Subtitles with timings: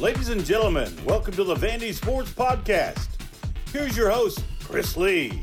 [0.00, 3.06] Ladies and gentlemen, welcome to the Vandy Sports Podcast.
[3.72, 5.40] Here's your host, Chris Lee.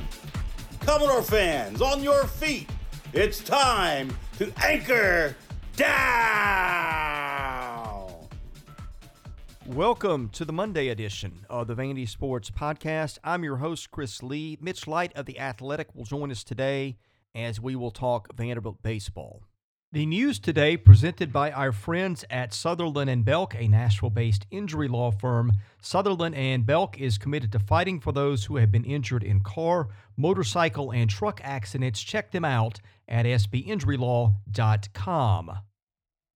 [0.82, 2.70] Commodore fans, on your feet.
[3.14, 5.38] It's time to anchor
[5.77, 6.91] down.
[9.66, 13.20] Welcome to the Monday edition of the Vandy Sports Podcast.
[13.23, 14.58] I'm your host, Chris Lee.
[14.59, 16.98] Mitch Light of The Athletic will join us today
[17.34, 19.44] as we will talk Vanderbilt baseball.
[19.94, 25.12] The news today presented by our friends at Sutherland and Belk, a Nashville-based injury law
[25.12, 25.52] firm.
[25.81, 29.90] Sutherland and Belk is committed to fighting for those who have been injured in car,
[30.16, 32.02] motorcycle, and truck accidents.
[32.02, 35.52] Check them out at sbinjurylaw.com.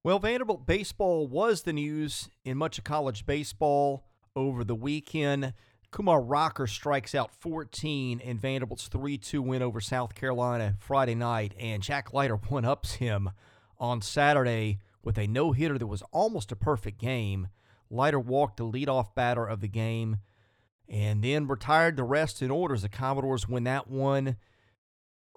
[0.03, 4.03] Well, Vanderbilt baseball was the news in much of college baseball
[4.35, 5.53] over the weekend.
[5.95, 11.53] Kumar Rocker strikes out 14 in Vanderbilt's 3 2 win over South Carolina Friday night,
[11.57, 13.29] and Jack Leiter one ups him
[13.79, 17.47] on Saturday with a no hitter that was almost a perfect game.
[17.89, 20.17] Leiter walked the leadoff batter of the game
[20.89, 24.35] and then retired the rest in order as the Commodores win that one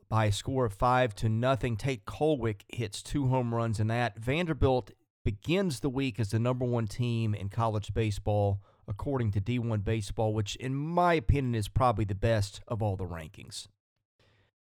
[0.08, 1.77] by a score of five to nothing.
[1.77, 4.18] Tate Kolwyck hits two home runs in that.
[4.18, 4.90] Vanderbilt
[5.24, 10.33] begins the week as the number one team in college baseball according to D1 Baseball,
[10.33, 13.69] which, in my opinion, is probably the best of all the rankings.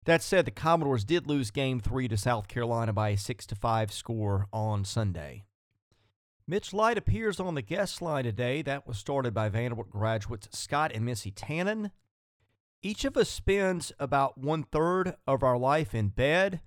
[0.06, 3.92] That said, the Commodores did lose Game 3 to South Carolina by a 6 5
[3.92, 5.44] score on Sunday.
[6.48, 8.64] Mitch Light appears on the guest line today.
[8.64, 11.92] That was started by Vanderbilt graduates Scott and Missy Tannen.
[12.82, 16.62] Each of us spends about one third of our life in bed,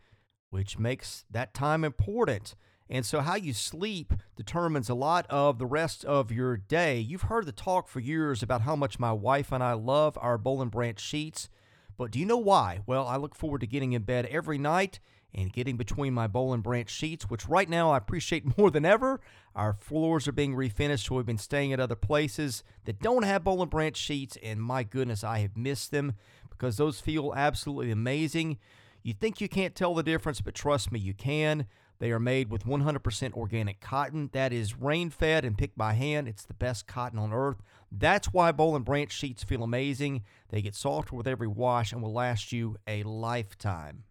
[0.50, 2.54] which makes that time important.
[2.92, 6.98] And so, how you sleep determines a lot of the rest of your day.
[6.98, 10.36] You've heard the talk for years about how much my wife and I love our
[10.36, 11.48] Boll and Branch sheets.
[11.96, 12.80] But do you know why?
[12.84, 15.00] Well, I look forward to getting in bed every night
[15.34, 18.84] and getting between my Boll and Branch sheets, which right now I appreciate more than
[18.84, 19.22] ever.
[19.56, 23.42] Our floors are being refinished, so we've been staying at other places that don't have
[23.42, 26.12] Boll and Branch sheets, and my goodness, I have missed them
[26.50, 28.58] because those feel absolutely amazing.
[29.02, 31.66] You think you can't tell the difference, but trust me, you can.
[31.98, 36.26] They are made with 100% organic cotton that is rain fed and picked by hand.
[36.26, 37.62] It's the best cotton on earth.
[37.90, 40.24] That's why Boll and Branch sheets feel amazing.
[40.48, 44.04] They get softer with every wash and will last you a lifetime.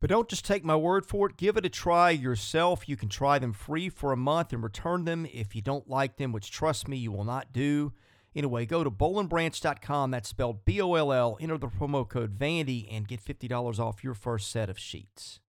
[0.00, 1.36] But don't just take my word for it.
[1.36, 2.88] Give it a try yourself.
[2.88, 6.16] You can try them free for a month and return them if you don't like
[6.16, 7.92] them, which trust me, you will not do.
[8.34, 10.10] Anyway, go to bollandbranch.com.
[10.10, 11.36] That's spelled B O L L.
[11.40, 15.40] Enter the promo code Vandy and get $50 off your first set of sheets.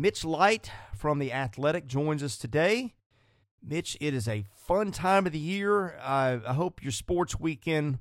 [0.00, 2.94] Mitch Light from The Athletic joins us today.
[3.62, 5.98] Mitch, it is a fun time of the year.
[6.02, 7.98] I, I hope your sports weekend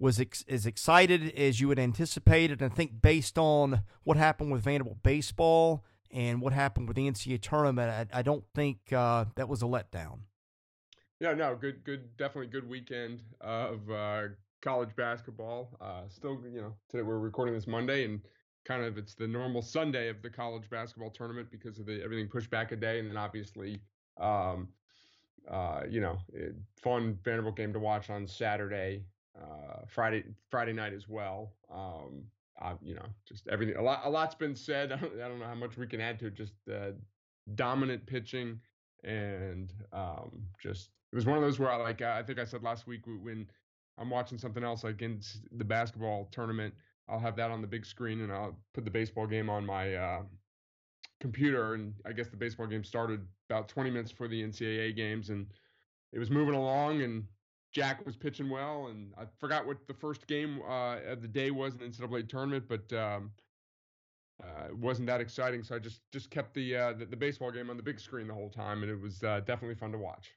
[0.00, 2.60] was ex- as excited as you had anticipated.
[2.60, 7.08] And I think based on what happened with Vanderbilt baseball and what happened with the
[7.08, 10.22] NCAA tournament, I, I don't think uh, that was a letdown.
[11.20, 14.22] Yeah, no, good, good, definitely good weekend of uh,
[14.62, 15.78] college basketball.
[15.80, 18.20] Uh, still, you know, today we're recording this Monday, and
[18.64, 22.28] kind of it's the normal Sunday of the college basketball tournament because of the everything
[22.28, 23.80] pushed back a day, and then obviously,
[24.20, 24.68] um,
[25.50, 29.04] uh, you know, it, fun Vanderbilt game to watch on Saturday,
[29.40, 31.52] uh, Friday Friday night as well.
[31.72, 32.24] Um,
[32.82, 33.76] you know, just everything.
[33.76, 34.92] A lot a lot's been said.
[34.92, 36.34] I don't, I don't know how much we can add to it.
[36.34, 36.92] Just uh,
[37.54, 38.60] dominant pitching
[39.04, 42.62] and um, just it was one of those where I like I think I said
[42.62, 43.46] last week when
[43.98, 45.20] I'm watching something else like in
[45.52, 46.74] the basketball tournament
[47.10, 49.94] I'll have that on the big screen and I'll put the baseball game on my
[49.94, 50.22] uh,
[51.20, 51.74] computer.
[51.74, 55.46] And I guess the baseball game started about 20 minutes before the NCAA games, and
[56.12, 57.02] it was moving along.
[57.02, 57.24] And
[57.72, 61.50] Jack was pitching well, and I forgot what the first game uh, of the day
[61.50, 63.30] was in the NCAA tournament, but um,
[64.42, 65.62] uh, it wasn't that exciting.
[65.62, 68.26] So I just just kept the, uh, the, the baseball game on the big screen
[68.26, 70.30] the whole time, and it was uh, definitely fun to watch.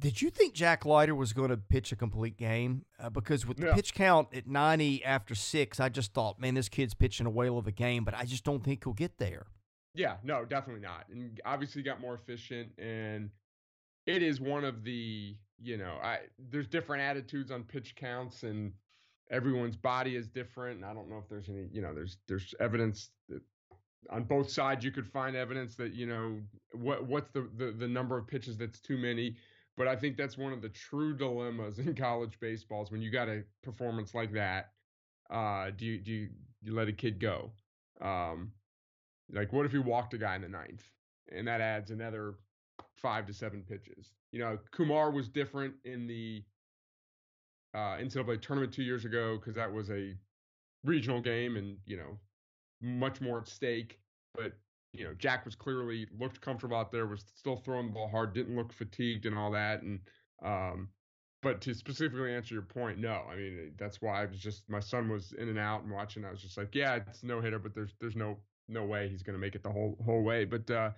[0.00, 2.84] Did you think Jack Leiter was going to pitch a complete game?
[3.00, 3.74] Uh, because with the yeah.
[3.74, 7.58] pitch count at 90 after six, I just thought, man, this kid's pitching a whale
[7.58, 9.46] of a game, but I just don't think he'll get there.
[9.94, 11.06] Yeah, no, definitely not.
[11.10, 12.70] And obviously got more efficient.
[12.78, 13.30] And
[14.06, 16.20] it is one of the, you know, I
[16.50, 18.72] there's different attitudes on pitch counts and
[19.30, 20.76] everyone's body is different.
[20.76, 23.42] And I don't know if there's any, you know, there's there's evidence that
[24.10, 26.38] on both sides you could find evidence that, you know,
[26.72, 29.36] what what's the, the, the number of pitches that's too many
[29.78, 33.10] but I think that's one of the true dilemmas in college baseball is when you
[33.10, 34.72] got a performance like that.
[35.30, 36.28] Uh, do you do you,
[36.62, 37.52] you let a kid go?
[38.00, 38.52] Um,
[39.32, 40.84] like what if you walked a guy in the ninth
[41.30, 42.34] and that adds another
[42.96, 44.12] five to seven pitches?
[44.32, 46.42] You know, Kumar was different in the
[47.74, 50.14] uh, NCAA tournament two years ago because that was a
[50.84, 52.18] regional game and you know
[52.82, 54.00] much more at stake.
[54.34, 54.52] But
[54.92, 58.32] you know, Jack was clearly looked comfortable out there, was still throwing the ball hard,
[58.32, 59.82] didn't look fatigued and all that.
[59.82, 60.00] And
[60.42, 60.88] um,
[61.42, 63.22] but to specifically answer your point, no.
[63.30, 66.24] I mean, that's why I was just my son was in and out and watching.
[66.24, 68.38] I was just like, yeah, it's no hitter, but there's there's no
[68.68, 70.44] no way he's going to make it the whole whole way.
[70.44, 70.92] But uh,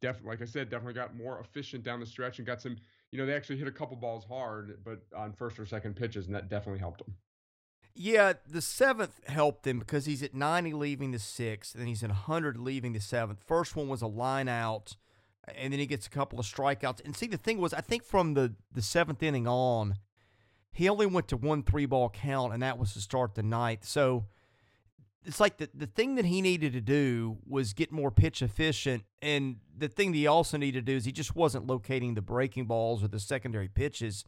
[0.00, 2.76] definitely, like I said, definitely got more efficient down the stretch and got some.
[3.10, 6.26] You know, they actually hit a couple balls hard, but on first or second pitches,
[6.26, 7.16] and that definitely helped them.
[7.94, 12.10] Yeah, the seventh helped him because he's at 90 leaving the sixth, and he's at
[12.10, 13.42] 100 leaving the seventh.
[13.44, 14.96] First one was a line out
[15.56, 17.04] and then he gets a couple of strikeouts.
[17.04, 19.96] And see, the thing was, I think from the, the seventh inning on,
[20.72, 23.84] he only went to one three ball count, and that was to start the ninth.
[23.84, 24.26] So
[25.24, 29.04] it's like the, the thing that he needed to do was get more pitch efficient.
[29.20, 32.22] And the thing that he also needed to do is he just wasn't locating the
[32.22, 34.24] breaking balls or the secondary pitches.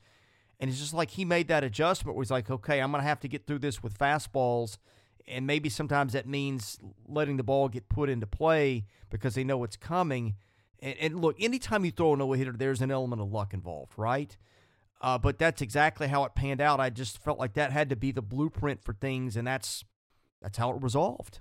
[0.63, 3.09] And it's just like he made that adjustment where he's like, okay, I'm going to
[3.09, 4.79] have to get through this with fastballs.
[5.27, 6.79] And maybe sometimes that means
[7.09, 10.37] letting the ball get put into play because they know it's coming.
[10.79, 13.95] And, and look, anytime you throw a no hitter, there's an element of luck involved,
[13.97, 14.37] right?
[15.01, 16.79] Uh, but that's exactly how it panned out.
[16.79, 19.85] I just felt like that had to be the blueprint for things, and that's
[20.41, 21.41] that's how it resolved.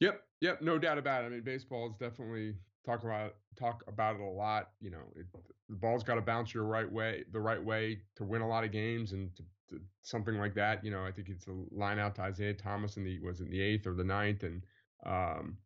[0.00, 1.26] Yep, yep, no doubt about it.
[1.26, 2.54] I mean, baseball is definitely
[2.86, 4.70] talk about talk about it a lot.
[4.80, 5.26] You know, it,
[5.68, 8.64] the ball's got to bounce your right way, the right way to win a lot
[8.64, 10.84] of games, and to, to something like that.
[10.84, 13.50] You know, I think it's a line out to Isaiah Thomas in the was in
[13.50, 14.62] the eighth or the ninth, and
[15.04, 15.58] um,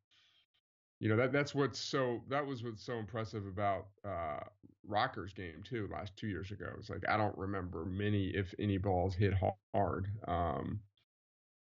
[0.99, 4.41] you know that that's what's so that was what's so impressive about uh,
[4.87, 6.67] Rocker's game too last two years ago.
[6.79, 9.35] It's like I don't remember many, if any, balls hit
[9.75, 10.09] hard.
[10.27, 10.81] Um,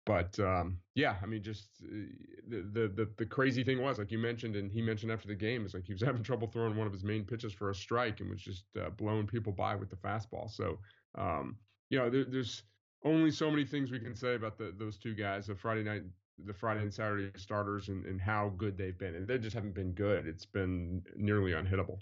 [0.08, 2.08] but um, yeah, I mean, just uh,
[2.48, 5.66] the, the the crazy thing was, like you mentioned, and he mentioned after the game,
[5.66, 8.20] is like he was having trouble throwing one of his main pitches for a strike
[8.20, 10.50] and was just uh, blowing people by with the fastball.
[10.50, 10.78] So
[11.16, 11.56] um,
[11.90, 12.62] you know, there, there's
[13.04, 15.46] only so many things we can say about the, those two guys.
[15.46, 16.04] The Friday night
[16.46, 19.14] the Friday and Saturday starters and, and how good they've been.
[19.14, 20.26] And they just haven't been good.
[20.26, 21.98] It's been nearly unhittable.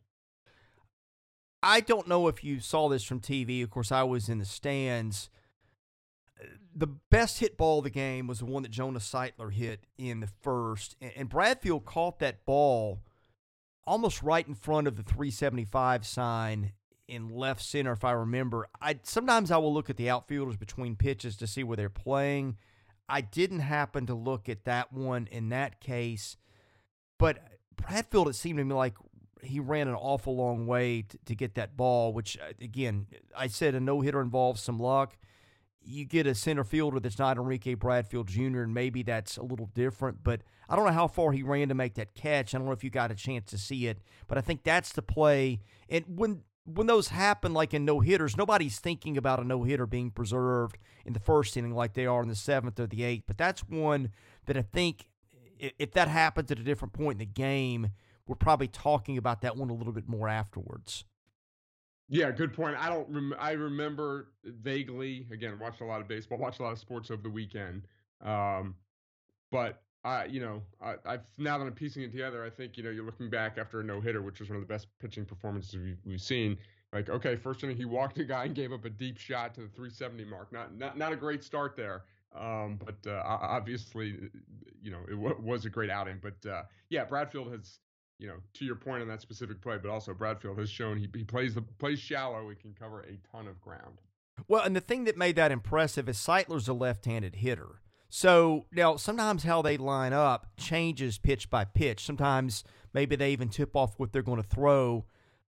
[1.62, 3.62] I don't know if you saw this from TV.
[3.64, 5.30] Of course, I was in the stands.
[6.74, 10.20] The best hit ball of the game was the one that Josiah Sightler hit in
[10.20, 10.96] the first.
[11.00, 13.00] And Bradfield caught that ball
[13.86, 16.72] almost right in front of the 375 sign
[17.08, 18.68] in left center, if I remember.
[18.80, 22.56] I sometimes I will look at the outfielders between pitches to see where they're playing
[23.08, 26.36] I didn't happen to look at that one in that case,
[27.18, 27.38] but
[27.76, 28.94] Bradfield, it seemed to me like
[29.42, 33.06] he ran an awful long way to, to get that ball, which, uh, again,
[33.36, 35.16] I said a no hitter involves some luck.
[35.88, 39.70] You get a center fielder that's not Enrique Bradfield Jr., and maybe that's a little
[39.72, 42.54] different, but I don't know how far he ran to make that catch.
[42.54, 44.92] I don't know if you got a chance to see it, but I think that's
[44.92, 45.60] the play.
[45.88, 49.86] And when when those happen, like in no hitters, nobody's thinking about a no hitter
[49.86, 53.22] being preserved in the first inning like they are in the seventh or the eighth.
[53.26, 54.10] But that's one
[54.46, 55.08] that I think
[55.58, 57.90] if that happens at a different point in the game,
[58.26, 61.04] we're probably talking about that one a little bit more afterwards.
[62.08, 62.76] Yeah, good point.
[62.76, 63.08] I don't.
[63.12, 65.26] Rem- I remember vaguely.
[65.32, 67.88] Again, watched a lot of baseball, watched a lot of sports over the weekend.
[68.20, 68.76] Um,
[69.50, 72.84] but I, you know, I, I've now that I'm piecing it together, I think you
[72.84, 75.26] know you're looking back after a no hitter, which was one of the best pitching
[75.26, 76.58] performances we've, we've seen.
[76.92, 79.62] Like, okay, first inning he walked a guy and gave up a deep shot to
[79.62, 80.52] the 370 mark.
[80.52, 84.30] Not not not a great start there, um, but uh, obviously,
[84.80, 86.20] you know, it w- was a great outing.
[86.20, 87.80] But uh, yeah, Bradfield has,
[88.18, 91.08] you know, to your point on that specific play, but also Bradfield has shown he,
[91.14, 92.48] he plays the plays shallow.
[92.48, 94.00] He can cover a ton of ground.
[94.48, 97.80] Well, and the thing that made that impressive is Sightler's a left-handed hitter.
[98.08, 102.04] So now sometimes how they line up changes pitch by pitch.
[102.04, 105.04] Sometimes maybe they even tip off what they're going to throw.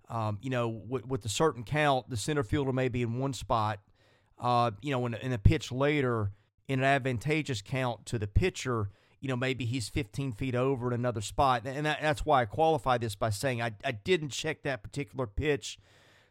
[0.09, 3.33] Um, you know, with, with a certain count, the center fielder may be in one
[3.33, 3.81] spot.
[4.39, 6.33] Uh, you know, in, in a pitch later,
[6.67, 10.93] in an advantageous count to the pitcher, you know, maybe he's 15 feet over in
[10.93, 11.63] another spot.
[11.65, 15.27] And that, that's why I qualify this by saying I, I didn't check that particular
[15.27, 15.79] pitch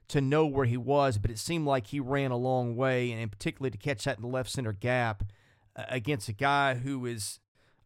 [0.10, 3.30] to know where he was, but it seemed like he ran a long way, and
[3.30, 5.24] particularly to catch that in the left center gap
[5.76, 7.40] against a guy who is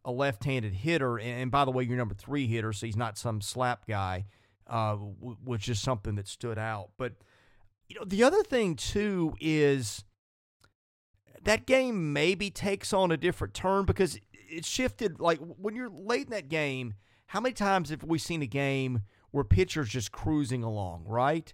[0.05, 3.41] a left-handed hitter, and by the way, your number three hitter, so he's not some
[3.41, 4.25] slap guy,
[4.67, 4.97] uh,
[5.57, 6.89] just something that stood out.
[6.97, 7.13] But
[7.87, 10.03] you know, the other thing too is
[11.43, 14.19] that game maybe takes on a different turn because
[14.51, 15.19] it shifted.
[15.19, 16.95] Like when you're late in that game,
[17.27, 21.53] how many times have we seen a game where pitchers just cruising along, right?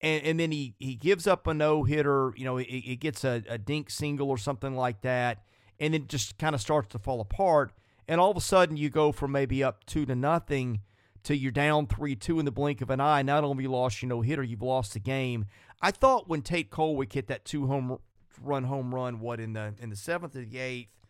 [0.00, 3.24] And, and then he, he gives up a no hitter, you know, he, he gets
[3.24, 5.44] a, a dink single or something like that
[5.82, 7.72] and it just kind of starts to fall apart.
[8.06, 10.80] And all of a sudden, you go from maybe up two to nothing
[11.24, 13.22] to you're down three two in the blink of an eye.
[13.22, 15.46] Not only you lost you no hitter, you've lost the game.
[15.80, 17.98] I thought when Tate Kolwyck hit that two home
[18.40, 21.01] run home run, what in the in the seventh or the eighth,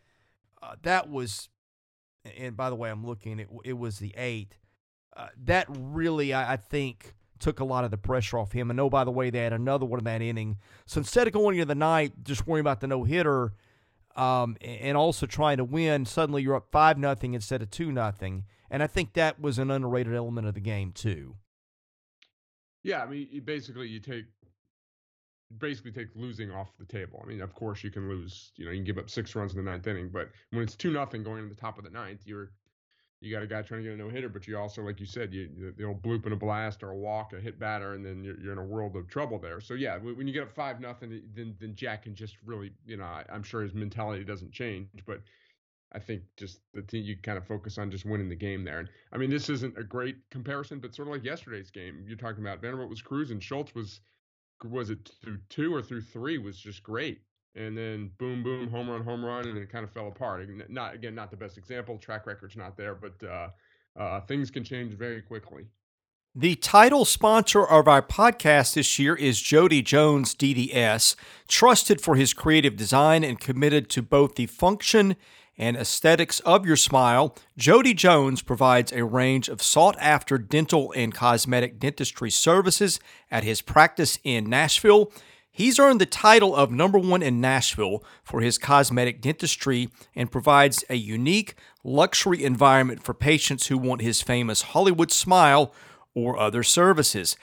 [0.62, 1.48] uh, that was
[2.38, 3.38] and by the way, I'm looking.
[3.38, 4.56] It it was the eighth.
[5.16, 8.70] Uh, that really, I, I think, took a lot of the pressure off him.
[8.70, 10.56] And oh, by the way, they had another one in that inning.
[10.86, 13.52] So instead of going into the ninth, just worrying about the no hitter,
[14.16, 18.44] um, and also trying to win, suddenly you're up five nothing instead of two nothing.
[18.70, 21.36] And I think that was an underrated element of the game too.
[22.82, 24.24] Yeah, I mean, basically you take
[25.58, 27.20] basically take losing off the table.
[27.22, 28.52] I mean, of course you can lose.
[28.56, 30.76] You know, you can give up six runs in the ninth inning, but when it's
[30.76, 32.52] two nothing going to the top of the ninth, you're
[33.22, 35.06] you got a guy trying to get a no hitter, but you also, like you
[35.06, 38.04] said, you the old bloop and a blast or a walk, a hit batter, and
[38.04, 39.60] then you're, you're in a world of trouble there.
[39.60, 42.96] So yeah, when you get up five nothing, then then Jack can just really, you
[42.96, 45.22] know, I, I'm sure his mentality doesn't change, but
[45.92, 48.80] I think just the team you kind of focus on just winning the game there.
[48.80, 52.16] And I mean, this isn't a great comparison, but sort of like yesterday's game, you're
[52.16, 54.00] talking about Vanderbilt was cruising, Schultz was
[54.64, 57.20] was it through two or through three was just great
[57.54, 60.46] and then boom, boom, home run, home run, and it kind of fell apart.
[60.68, 61.98] Not again, not the best example.
[61.98, 63.48] Track record's not there, but uh,
[63.98, 65.66] uh, things can change very quickly.
[66.34, 71.14] The title sponsor of our podcast this year is Jody Jones DDS,
[71.46, 75.16] trusted for his creative design and committed to both the function
[75.58, 77.36] and aesthetics of your smile.
[77.56, 82.98] Jody Jones provides a range of sought after dental and cosmetic dentistry services
[83.30, 85.12] at his practice in Nashville.
[85.50, 90.82] He's earned the title of number one in Nashville for his cosmetic dentistry and provides
[90.88, 91.54] a unique
[91.84, 95.74] luxury environment for patients who want his famous Hollywood smile
[96.14, 97.36] or other services.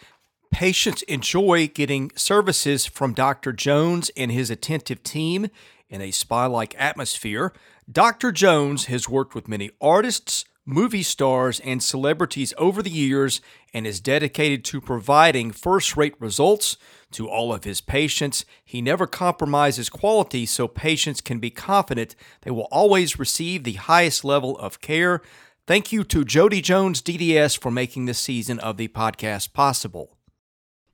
[0.52, 3.54] Patients enjoy getting services from Dr.
[3.54, 5.48] Jones and his attentive team
[5.90, 7.54] in a spa like atmosphere.
[7.92, 8.32] Dr.
[8.32, 13.42] Jones has worked with many artists, movie stars, and celebrities over the years
[13.74, 16.78] and is dedicated to providing first rate results
[17.14, 18.46] to all of his patients.
[18.64, 24.24] He never compromises quality, so patients can be confident they will always receive the highest
[24.24, 25.24] level of care.
[25.66, 30.16] Thank you to Jody Jones DDS for making this season of the podcast possible.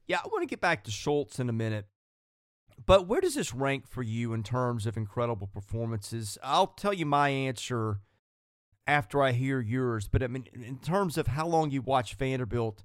[0.07, 1.87] Yeah, I want to get back to Schultz in a minute.
[2.83, 6.37] But where does this rank for you in terms of incredible performances?
[6.43, 7.99] I'll tell you my answer
[8.87, 10.07] after I hear yours.
[10.07, 12.83] But I mean, in terms of how long you watch Vanderbilt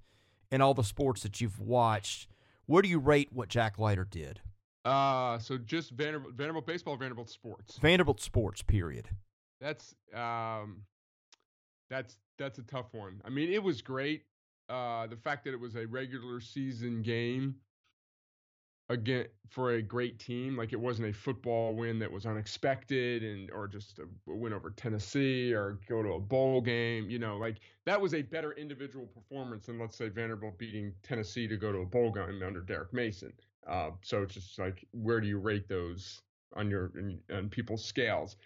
[0.51, 2.29] and all the sports that you've watched,
[2.67, 4.41] where do you rate what Jack Leiter did?
[4.85, 7.77] Uh, so just Vanderbilt, Vanderbilt baseball, Vanderbilt sports.
[7.79, 8.63] Vanderbilt sports.
[8.63, 9.09] Period.
[9.61, 10.83] That's um,
[11.91, 13.21] that's that's a tough one.
[13.25, 14.23] I mean, it was great.
[14.71, 17.57] Uh, the fact that it was a regular season game
[18.91, 20.57] again for a great team.
[20.57, 24.71] Like it wasn't a football win that was unexpected and or just a, win over
[24.71, 27.09] Tennessee or go to a bowl game.
[27.09, 31.49] You know, like that was a better individual performance than let's say Vanderbilt beating Tennessee
[31.49, 33.33] to go to a bowl game under Derek Mason.
[33.67, 36.21] Uh, so it's just like where do you rate those
[36.55, 36.93] on your
[37.33, 38.37] on people's scales?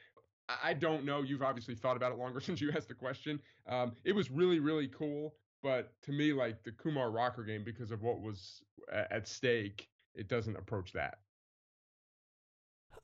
[0.62, 1.22] I don't know.
[1.22, 3.40] You've obviously thought about it longer since you asked the question.
[3.66, 5.34] Um, it was really really cool.
[5.62, 8.60] But to me, like the Kumar Rocker game, because of what was
[8.92, 11.18] at stake, it doesn't approach that.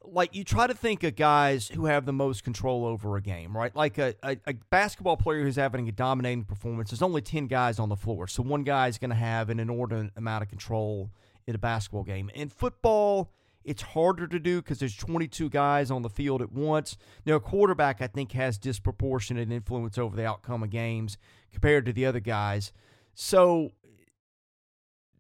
[0.02, 3.54] Like you try to think of guys who have the most control over a game,
[3.54, 3.74] right?
[3.76, 6.90] Like a, a, a basketball player who's having a dominating performance.
[6.90, 9.60] There's only ten guys on the floor, so one guy is going to have an
[9.60, 11.10] inordinate amount of control
[11.46, 12.30] in a basketball game.
[12.34, 13.30] In football,
[13.62, 16.96] it's harder to do because there's 22 guys on the field at once.
[17.26, 21.18] Now, a quarterback, I think, has disproportionate influence over the outcome of games
[21.52, 22.72] compared to the other guys.
[23.12, 23.72] So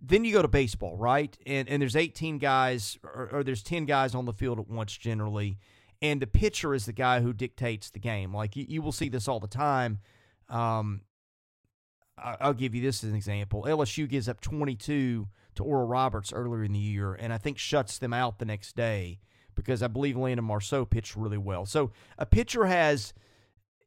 [0.00, 1.36] then you go to baseball, right?
[1.46, 4.96] And and there's 18 guys or, or, there's 10 guys on the field at once
[4.96, 5.58] generally,
[6.00, 8.34] and the pitcher is the guy who dictates the game.
[8.34, 9.98] Like you, you will see this all the time.
[10.48, 11.02] Um,
[12.16, 13.64] I, I'll give you this as an example.
[13.68, 17.98] LSU gives up 22 to Oral Roberts earlier in the year, and I think shuts
[17.98, 19.20] them out the next day
[19.54, 21.66] because I believe Landon Marceau pitched really well.
[21.66, 23.12] So a pitcher has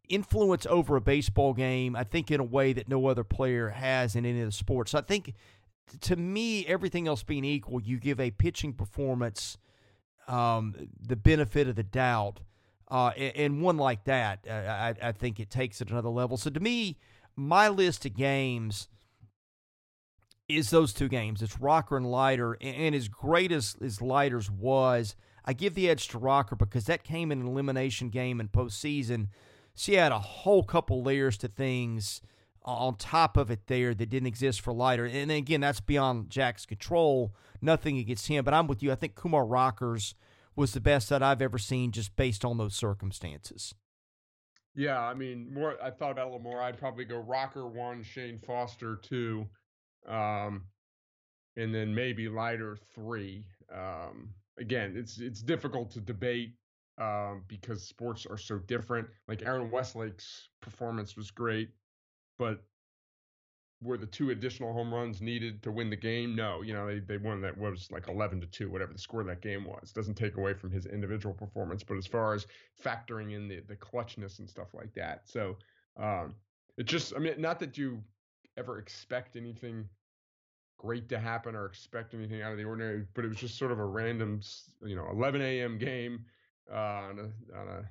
[0.10, 4.16] influence over a baseball game, I think, in a way that no other player has
[4.16, 4.92] in any of the sports.
[4.92, 5.34] So I think
[6.02, 9.58] to me, everything else being equal, you give a pitching performance
[10.28, 12.40] um, the benefit of the doubt.
[12.90, 16.38] Uh, and, one like that, uh, I, I, think it takes it another level.
[16.38, 17.00] So to me,
[17.36, 18.88] my list of games
[20.48, 21.42] is those two games.
[21.42, 22.58] It's Rocker and Leiter.
[22.62, 27.04] And, as great as, as Leiter's was, I give the edge to Rocker because that
[27.04, 29.30] came in an elimination game in postseason.
[29.74, 32.22] She had a whole couple layers to things
[32.66, 35.06] on top of it there that didn't exist for Leiter.
[35.06, 37.36] And again, that's beyond Jack's control.
[37.62, 38.92] Nothing against him, but I'm with you.
[38.92, 40.16] I think Kumar Rockers
[40.56, 43.74] was the best that I've ever seen just based on those circumstances.
[44.76, 45.76] Yeah, I mean, more.
[45.84, 46.62] I thought about a little more.
[46.62, 49.48] I'd probably go Rocker one, Shan Foster two,
[50.08, 50.64] um,
[51.56, 53.46] and then maybe Leiter three.
[53.74, 56.56] Um, again, it's it's difficult to debate
[57.00, 59.08] um, because sports are so different.
[59.28, 61.70] Like Aaron Westlake's performance was great,
[62.38, 62.64] but
[63.84, 66.36] were the two additional home runs needed to win the game?
[66.36, 69.22] No, you know they they won that was like eleven to two, whatever the score
[69.22, 69.92] of that game was.
[69.92, 72.48] Doesn't take away from his individual performance, but as far as
[72.82, 75.58] factoring in the the clutchness and stuff like that, so
[75.98, 76.36] um,
[76.78, 78.02] it just I mean not that you
[78.58, 79.88] ever expect anything
[80.78, 83.72] great to happen or expect anything out of the ordinary, but it was just sort
[83.72, 84.42] of a random
[84.84, 85.78] you know 11 a.m.
[85.78, 86.26] game
[86.72, 87.90] uh, on a on a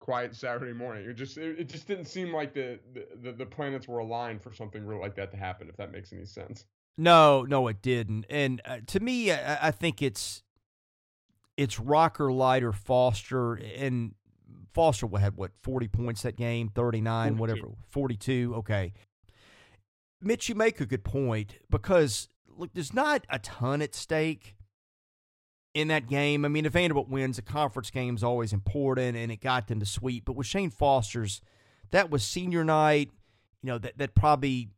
[0.00, 1.08] quiet Saturday morning.
[1.08, 2.80] It just it, it just didn't seem like the,
[3.22, 5.68] the the planets were aligned for something real like that to happen.
[5.68, 6.64] If that makes any sense.
[6.98, 8.26] No, no, it didn't.
[8.28, 10.42] And uh, to me, I, I, think it's
[11.56, 14.14] it's Rocker, Leiter Foster, and
[14.74, 18.54] Foster had what forty points that game, thirty nine, whatever, forty two.
[18.56, 18.92] Okay,
[20.20, 24.56] Mitch, you make a good point because look, there's not a ton at stake
[25.74, 26.44] in that game.
[26.44, 29.80] I mean, if Vanderbilt wins, a conference game is always important, and it got them
[29.80, 30.24] to sweep.
[30.24, 31.40] But with Shan Foster's,
[31.90, 33.10] that was senior night.
[33.62, 34.70] You know that that probably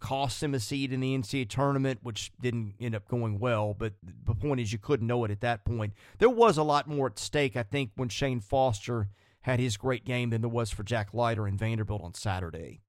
[0.00, 3.74] cost him a seat in the NCAA tournament, which didn't end up going well.
[3.74, 5.94] But the point is, you couldn't know it at that point.
[6.18, 9.08] There was a lot more at stake, I think, when Shane Foster
[9.42, 12.80] had his great game than there was for Jack Leiter and Vanderbilt on Saturday.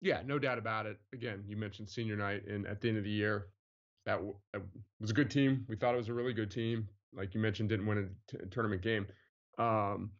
[0.00, 0.98] Yeah, no doubt about it.
[1.12, 3.46] Again, you mentioned senior night, and at the end of the year,
[4.06, 4.34] that, w-
[5.00, 5.64] was a good team.
[5.68, 6.88] We thought it was a really good team.
[7.14, 9.06] Like you mentioned, didn't win a, tournament game.
[9.58, 10.10] Um,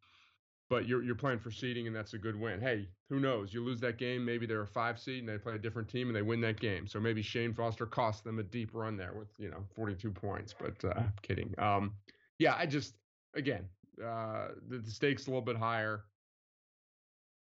[0.68, 2.58] but you're you're playing for seeding, and that's a good win.
[2.58, 3.52] Hey, who knows?
[3.52, 6.06] You lose that game, maybe they're a five seed, and they play a different team,
[6.06, 6.86] and they win that game.
[6.86, 10.54] So maybe Shan Foster cost them a deep run there with you know 42 points.
[10.58, 11.54] But uh, kidding.
[11.58, 11.92] Um,
[12.38, 12.94] yeah, I just
[13.34, 13.66] again
[14.02, 16.04] uh, the, the stakes a little bit higher.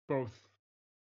[0.09, 0.31] Both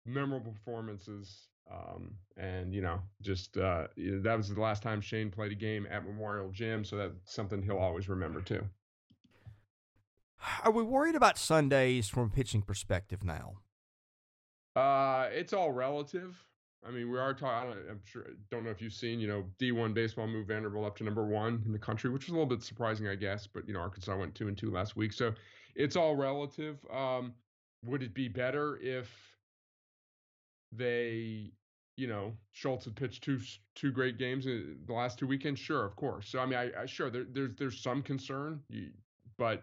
[0.06, 5.52] memorable performances um, and you know, just uh, that was the last time Shan played
[5.52, 8.64] a game at Memorial Gym, so that's something he'll always remember too.
[10.64, 13.58] Are we worried about Sundays from a pitching perspective now?
[14.76, 16.44] Uh, it's all relative.
[16.86, 17.74] I mean, we are talking.
[17.90, 18.26] I'm sure.
[18.50, 19.20] Don't know if you've seen.
[19.20, 22.30] You know, D1 baseball moved Vanderbilt up to number one in the country, which was
[22.30, 23.46] a little bit surprising, I guess.
[23.46, 25.34] But you know, Arkansas went two and two last week, so
[25.76, 26.84] it's all relative.
[26.92, 27.34] Um,
[27.86, 29.12] would it be better if
[30.72, 31.52] they
[32.02, 33.40] you know, Schultz had pitched two
[33.76, 35.60] two great games in the last two weekends.
[35.60, 36.28] Sure, of course.
[36.28, 38.60] So I mean, I, I sure there, there's there's some concern,
[39.38, 39.62] but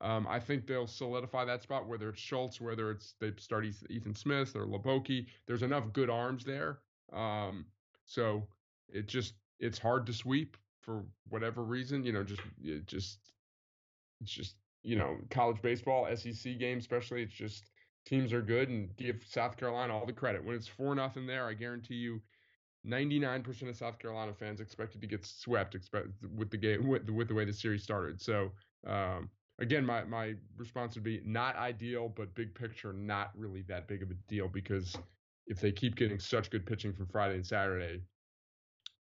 [0.00, 1.88] um, I think they'll solidify that spot.
[1.88, 6.44] Whether it's Schultz, whether it's they start Ethan Smith or Hliboki, there's enough good arms
[6.44, 6.78] there.
[7.12, 7.66] Um,
[8.04, 8.46] so
[8.88, 12.04] it just it's hard to sweep for whatever reason.
[12.04, 13.18] You know, just it just
[14.20, 17.24] it's just you know college baseball, SEC game especially.
[17.24, 17.64] It's just
[18.06, 20.44] teams are good and give South Carolina all the credit.
[20.44, 22.20] When it's four nothing there, I guarantee you,
[22.86, 27.28] 99% of South Carolina fans expected to get swept expect, with the game with, with
[27.28, 28.20] the way the series started.
[28.20, 28.52] So
[28.86, 33.86] um, again, my my response would be not ideal, but big picture, not really that
[33.86, 34.96] big of a deal because
[35.46, 38.00] if they keep getting such good pitching from Friday and Saturday,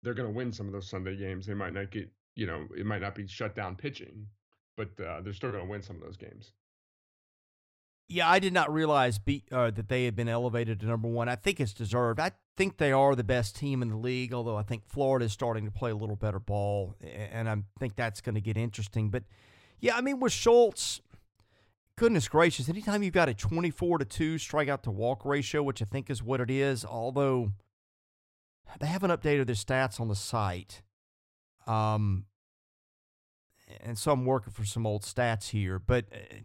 [0.01, 1.45] they're going to win some of those Sunday games.
[1.45, 4.25] They might not get, you know, it might not be shut down pitching,
[4.77, 6.53] but uh, they're still going to win some of those games.
[8.11, 11.29] Yeah, I did not realize be, uh, that they had been elevated to number one.
[11.29, 12.19] I think it's deserved.
[12.19, 15.31] I think they are the best team in the league, although I think Florida is
[15.31, 19.11] starting to play a little better ball, and I think that's going to get interesting.
[19.11, 19.25] But
[19.79, 21.01] yeah, I mean, with Schultz,
[21.97, 25.85] goodness gracious, anytime you've got a 24 to 2 strikeout to walk ratio, which I
[25.85, 27.51] think is what it is, although
[28.79, 30.81] they haven't updated their stats on the site.
[31.67, 32.25] Um,
[33.81, 36.05] and so I'm working for some old stats here, but.
[36.11, 36.37] Uh,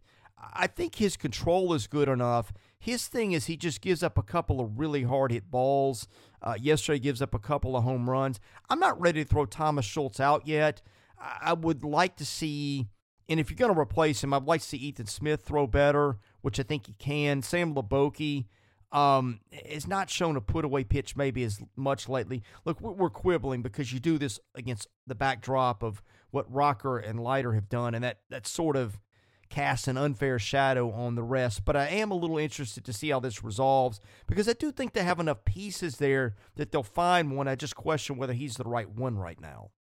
[0.53, 2.53] I think his control is good enough.
[2.79, 6.07] His thing is he just gives up a couple of really hard hit balls.
[6.43, 8.41] Uh, yesterday gives up a couple of home runs.
[8.69, 10.83] I'm not ready to throw Thomas Schultz out yet.
[11.19, 12.89] I would like to see,
[13.29, 16.19] and if you're going to replace him, I'd like to see Ethan Smith throw better,
[16.43, 17.41] which I think he can.
[17.41, 18.47] Sam Hliboki
[18.93, 22.43] um, has not shown a put away pitch maybe as much lately.
[22.65, 27.55] Look, we're quibbling because you do this against the backdrop of what Rocker and Leiter
[27.55, 29.01] have done, and that that sort of
[29.49, 31.65] cast an unfair shadow on the rest.
[31.65, 34.93] But I am a little interested to see how this resolves because I do think
[34.93, 37.49] they have enough pieces there that they'll find one.
[37.49, 39.71] I just question whether he's the right one right now.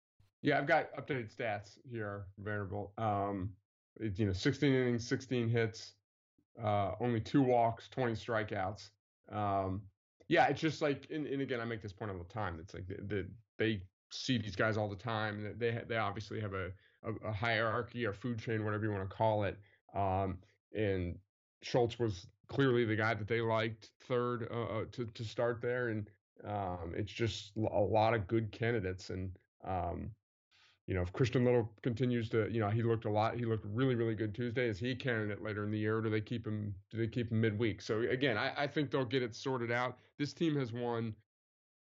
[0.42, 2.92] Yeah, I've got updated stats here, Vanderbilt.
[2.98, 3.50] Um,
[3.98, 5.94] it, you know, 16 innings, 16 hits,
[6.62, 8.90] uh, only two walks, 20 strikeouts.
[9.32, 9.82] Um,
[10.28, 12.58] yeah, it's just like, and, and, again, I make this point all the time.
[12.60, 13.26] It's like the, the,
[13.58, 15.54] they see these guys all the time.
[15.58, 16.70] They they obviously have a
[17.04, 19.58] a, a hierarchy or food chain, whatever you want to call it.
[19.94, 20.38] Um,
[20.74, 21.16] and
[21.62, 25.88] Schultz was clearly the guy that they liked third uh, uh, to to start there,
[25.88, 26.10] and
[26.46, 29.10] um, it's just a lot of good candidates.
[29.10, 29.30] And
[29.66, 30.10] um,
[30.86, 33.64] you know, if Christian Little continues to, you know, he looked a lot, he looked
[33.72, 34.68] really, really good Tuesday.
[34.68, 36.00] Is he carrying it later in the year?
[36.02, 36.74] Do they keep him?
[36.90, 37.80] Do they keep him midweek?
[37.80, 39.96] So again, I, I think they'll get it sorted out.
[40.18, 41.14] This team has won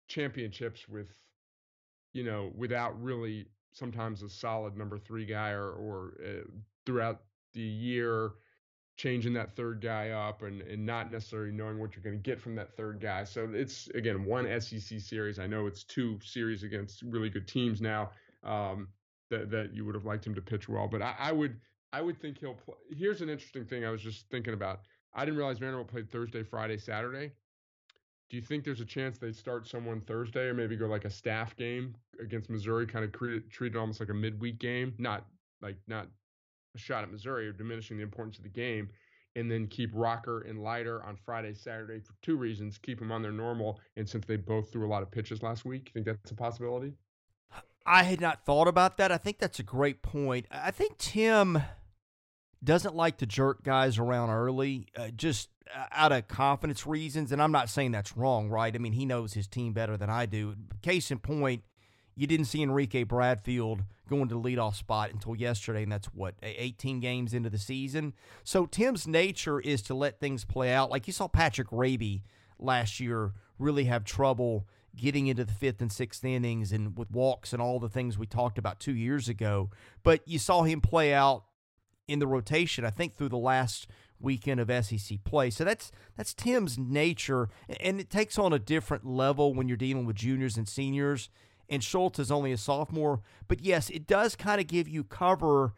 [0.08, 1.08] championships with,
[2.12, 6.48] you know, without really sometimes a solid number three guy or or uh,
[6.84, 7.22] throughout
[7.54, 8.32] the year
[8.96, 12.40] changing that third guy up and, and not necessarily knowing what you're going to get
[12.40, 13.24] from that third guy.
[13.24, 15.38] So it's again one SEC series.
[15.38, 18.10] I know it's two series against really good teams now
[18.42, 18.88] um,
[19.30, 20.88] that that you would have liked him to pitch well.
[20.88, 21.60] But I, I would
[21.92, 22.74] I would think he'll play.
[22.90, 24.80] Here's an interesting thing I was just thinking about.
[25.14, 27.32] I didn't realize Vanderbilt played Thursday, Friday, Saturday.
[28.28, 31.10] Do you think there's a chance they start someone Thursday or maybe go like a
[31.10, 35.26] staff game against Missouri, kind of treat, treat it almost like a midweek game, not
[35.62, 36.08] like not
[36.74, 38.88] a shot at Missouri or diminishing the importance of the game,
[39.36, 43.22] and then keep Rocker and Leiter on Friday, Saturday for two reasons: keep them on
[43.22, 46.06] their normal, and since they both threw a lot of pitches last week, you think
[46.06, 46.92] that's a possibility?
[47.86, 49.12] I had not thought about that.
[49.12, 50.46] I think that's a great point.
[50.50, 51.62] I think Tim
[52.62, 57.32] doesn't like to jerk guys around early, uh, just uh, out of confidence reasons.
[57.32, 58.74] And I'm not saying that's wrong, right?
[58.74, 60.54] I mean, he knows his team better than I do.
[60.82, 61.62] Case in point,
[62.14, 66.34] you didn't see Enrique Bradfield going to the leadoff spot until yesterday, and that's what
[66.42, 68.14] 18 games into the season.
[68.44, 70.90] So Tim's nature is to let things play out.
[70.90, 72.22] Like you saw Patrick Raby
[72.58, 74.66] last year really have trouble
[74.96, 78.26] getting into the fifth and sixth innings and with walks and all the things we
[78.26, 79.70] talked about two years ago.
[80.02, 81.44] But you saw him play out
[82.08, 83.86] in the rotation, I think, through the last
[84.20, 85.50] weekend of SEC play.
[85.50, 87.48] So that's that's Tim's nature,
[87.80, 91.28] and it takes on a different level when you're dealing with juniors and seniors.
[91.68, 95.74] And Schultz is only a sophomore, but yes, it does kind of give you cover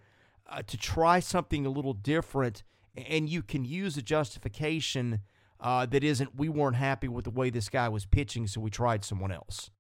[0.46, 2.62] uh, to try something a little different,
[2.94, 5.20] and you can use a justification
[5.60, 8.70] uh, that isn't we weren't happy with the way this guy was pitching, so we
[8.70, 9.70] tried someone else.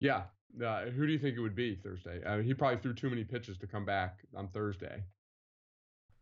[0.00, 0.24] Yeah.
[0.64, 2.20] Uh, who do you think it would be Thursday?
[2.24, 5.04] Uh, he probably threw too many pitches to come back on Thursday.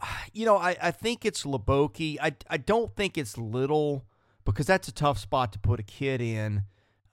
[0.34, 2.18] You know, I, I think it's Hliboki.
[2.20, 4.04] I, I don't think it's Little
[4.44, 6.62] because that's a tough spot to put a kid in.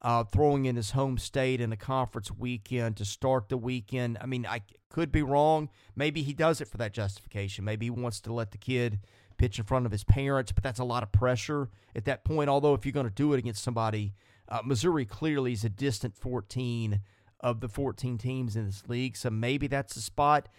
[0.01, 4.19] Uh, throwing in his home state in a conference weekend to start the weekend.
[4.21, 5.69] I mean, I could be wrong.
[5.95, 7.65] Maybe he does it for that justification.
[7.65, 8.99] Maybe he wants to let the kid
[9.37, 12.49] pitch in front of his parents, but that's a lot of pressure at that point.
[12.49, 14.13] Although, if you're going to do it against somebody,
[14.47, 16.99] uh, Missouri clearly is a distant 14
[17.39, 20.49] of the 14 teams in this league, so maybe that's the spot.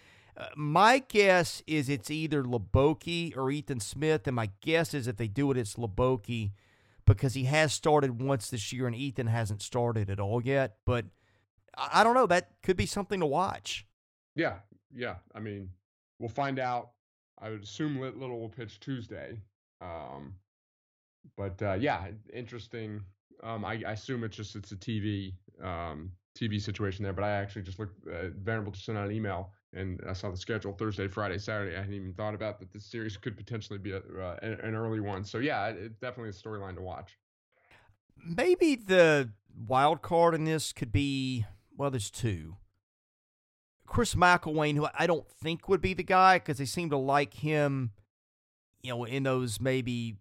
[0.55, 5.27] My guess is it's either Hliboki or Ethan Smith, and my guess is if they
[5.27, 6.51] do it, it's Hliboki
[7.05, 10.77] because he has started once this year and Ethan hasn't started at all yet.
[10.85, 11.05] But
[11.75, 12.27] I don't know.
[12.27, 13.85] That could be something to watch.
[14.35, 14.57] Yeah,
[14.93, 15.15] yeah.
[15.33, 15.69] I mean,
[16.19, 16.91] we'll find out
[17.39, 19.39] I would assume Little will pitch Tuesday.
[19.81, 20.35] Um,
[21.35, 23.01] but uh, yeah, interesting.
[23.43, 27.13] Um, I, I, assume it's just it's a TV um, TV situation there.
[27.13, 28.07] But I actually just looked.
[28.07, 31.75] Uh, Vanderbilt just sent out an email, and I saw the schedule Thursday, Friday, Saturday.
[31.75, 32.71] I hadn't even thought about that.
[32.71, 35.23] This series could potentially be a, uh, an, early one.
[35.23, 37.17] So yeah, it, definitely a storyline to watch.
[38.25, 39.29] Maybe the
[39.67, 41.91] wild card in this could be well.
[41.91, 42.57] There's two.
[43.85, 47.35] Chris McElvain, who I don't think would be the guy because they seem to like
[47.35, 47.91] him,
[48.81, 50.17] you know, in those maybe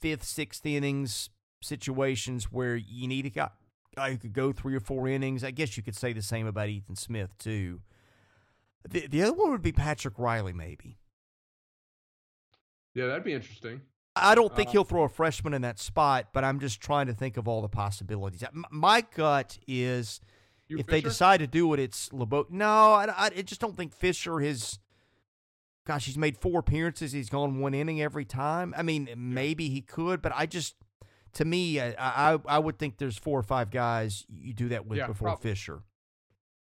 [0.00, 1.30] fifth, sixth innings
[1.62, 3.50] situations where you need a guy,
[3.94, 5.44] guy who could go three or four innings.
[5.44, 7.80] I guess you could say the same about Ethan Smith, too.
[8.88, 10.98] The, the other one would be Patrick Reilly, maybe.
[12.94, 13.82] Yeah, that'd be interesting.
[14.16, 17.06] I don't think uh, he'll throw a freshman in that spot, but I'm just trying
[17.06, 18.42] to think of all the possibilities.
[18.70, 20.20] My gut is
[20.68, 20.90] if Fisher?
[20.90, 22.50] they decide to do it, it's Hliboki.
[22.50, 24.78] No, I, I just don't think Fisher has.
[25.86, 27.12] Gosh, he's made four appearances.
[27.12, 28.74] He's gone one inning every time.
[28.76, 30.74] I mean, maybe he could, but I just,
[31.34, 34.86] to me, I I, I would think there's four or five guys you do that
[34.86, 35.50] with yeah, before probably.
[35.50, 35.82] Fisher.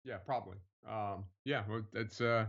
[0.05, 0.57] Yeah, probably.
[0.89, 2.47] Um, yeah, it's uh,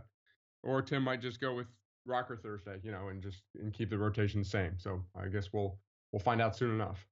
[0.64, 1.68] or Tim might just go with
[2.06, 4.74] Rocker Thursday, you know, and just and keep the rotation the same.
[4.78, 5.78] So I guess we'll
[6.12, 7.06] we'll find out soon enough.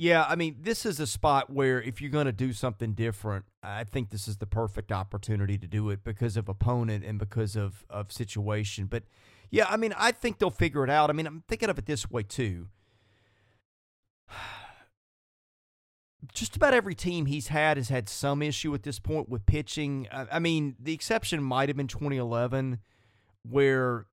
[0.00, 3.46] Yeah, I mean, this is a spot where if you're going to do something different,
[3.64, 7.56] I think this is the perfect opportunity to do it because of opponent and because
[7.56, 8.86] of, of situation.
[8.86, 9.02] But
[9.50, 11.10] yeah, I mean, I think they'll figure it out.
[11.10, 12.68] I mean, I'm thinking of it this way too.
[16.32, 20.06] Just about every team he's had has had some issue at this point with pitching.
[20.10, 22.78] I mean, the exception might have been 2011,
[23.42, 24.06] where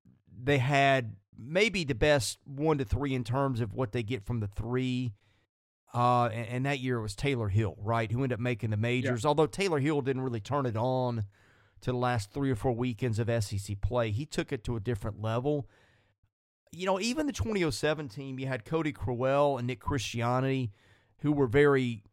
[0.44, 4.40] they had maybe the best one to three in terms of what they get from
[4.40, 5.14] the three
[5.96, 8.78] uh, and, and, that year it was Taylor Hill, right, who ended up making the
[8.78, 9.24] majors.
[9.24, 9.30] Yeah.
[9.30, 11.24] Although Taylor Hill didn't really turn it on
[11.82, 14.82] to the last three or four weekends of SEC play, he took it to a
[14.82, 15.70] different level.
[16.74, 20.72] You know, even the 2007 team, you had Cody Crowell and Nick Christiani,
[21.26, 22.04] who were very,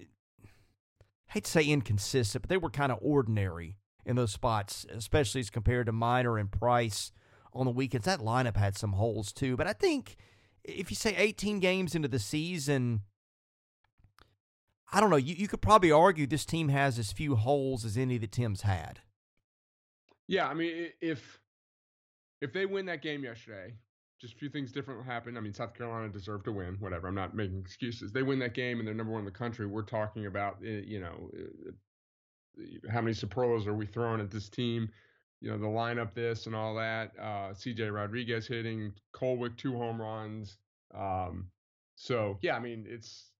[0.00, 0.06] I
[1.34, 5.50] hate to say inconsistent, but they were kind of ordinary in those spots, especially as
[5.50, 7.12] compared to Minor and Price
[7.52, 8.06] on the weekends.
[8.06, 10.16] That lineup had some holes too, but I think
[10.64, 13.02] if you say 18 games into the season,
[14.90, 15.16] I don't know.
[15.16, 18.62] You, you could probably argue this team has as few holes as any that Tim's
[18.62, 19.00] had.
[20.26, 21.38] Yeah, I mean, if
[22.40, 23.74] if they win that game yesterday,
[24.24, 25.36] just a few things different will happen.
[25.36, 26.76] I mean, South Carolina deserved to win.
[26.80, 27.08] Whatever.
[27.08, 28.10] I'm not making excuses.
[28.10, 29.66] They win that game and they're number one in the country.
[29.66, 34.48] We're talking about, eh, you know, eh, how many superlatives are we throwing at this
[34.48, 34.88] team?
[35.42, 37.12] You know, the lineup, this and all that.
[37.18, 37.90] Uh, C.J.
[37.90, 40.56] Rodriguez hitting, Kolwyck two home runs.
[40.94, 41.50] Um,
[41.96, 43.30] so yeah, I mean, it's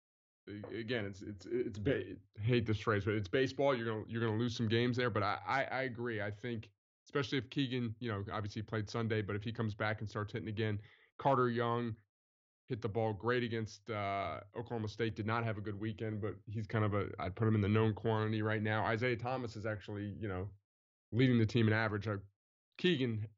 [0.78, 2.02] again, it's it's it's ba-
[2.42, 3.74] hate this phrase, but it's baseball.
[3.74, 6.20] You're gonna you're gonna lose some games there, but I, I I, agree.
[6.20, 6.68] I think
[7.14, 10.32] especially if Keegan, you know, obviously played Sunday, but if he comes back and starts
[10.32, 10.80] hitting again,
[11.18, 11.94] Carter Young
[12.68, 15.14] hit the ball great against uh, Oklahoma State.
[15.14, 17.60] Did not have a good weekend, but he's kind of a I'd put him in
[17.60, 18.84] the known quantity right now.
[18.84, 20.48] Isaiah Thomas is actually you know
[21.12, 22.08] leading the team in average.
[22.08, 22.16] Uh,
[22.78, 23.28] Keegan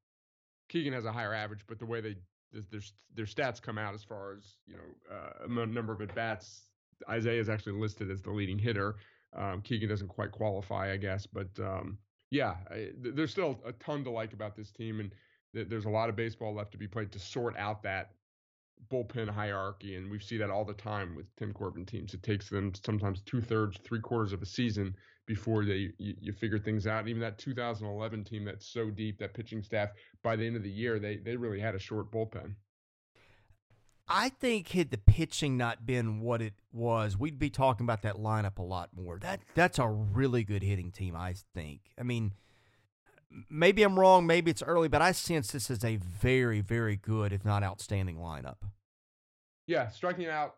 [0.70, 2.16] Keegan has a higher average, but the way they
[2.52, 2.80] their
[3.14, 6.70] their stats come out as far as you know uh, number of at bats
[7.10, 8.96] Isaiah is actually listed as the leading hitter.
[9.36, 11.98] Um, Keegan doesn't quite qualify, I guess, but um,
[12.30, 15.14] yeah, I, there's still a ton to like about this team, and
[15.54, 18.14] th- there's a lot of baseball left to be played to sort out that
[18.88, 22.14] bullpen hierarchy, and we see that all the time with Tim Corbin teams.
[22.14, 26.32] It takes them sometimes two thirds, three quarters of a season before they you, you,
[26.32, 27.08] figure things out.
[27.08, 29.90] even that 2011 team that's so deep, that pitching staff,
[30.22, 32.54] by the end of the year, they they really had a short bullpen.
[34.08, 38.16] I think had the pitching not been what it was, we'd be talking about that
[38.16, 39.18] lineup a lot more.
[39.18, 41.80] That that's a really good hitting team, I think.
[41.98, 42.32] I mean,
[43.50, 47.32] maybe I'm wrong, maybe it's early, but I sense this is a very, very good,
[47.32, 48.58] if not outstanding lineup.
[49.66, 50.56] Yeah, striking out.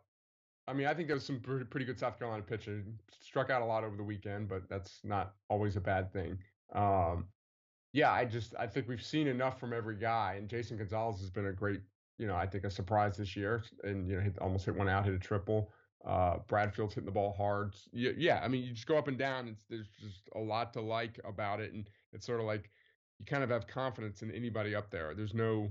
[0.67, 2.99] I mean, I think there's some pretty good South Carolina pitching.
[3.21, 6.37] Struck out a lot over the weekend, but that's not always a bad thing.
[6.75, 7.29] Um,
[7.95, 11.31] yeah, I just I think we've seen enough from every guy, and Jason Gonzalez has
[11.31, 11.81] been a great
[12.19, 14.89] you know, I think a surprise this year, and you know, hit, almost hit one
[14.89, 15.71] out, hit a triple.
[16.07, 17.75] Uh, Bradfield's hitting the ball hard.
[17.93, 19.49] Yeah, yeah, I mean, you just go up and down.
[19.49, 22.71] It's, there's just a lot to like about it, and it's sort of like
[23.19, 25.15] you kind of have confidence in anybody up there.
[25.15, 25.71] There's no,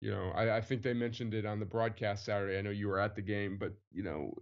[0.00, 2.58] you know, I, I think they mentioned it on the broadcast Saturday.
[2.58, 4.34] I know you were at the game, but you know,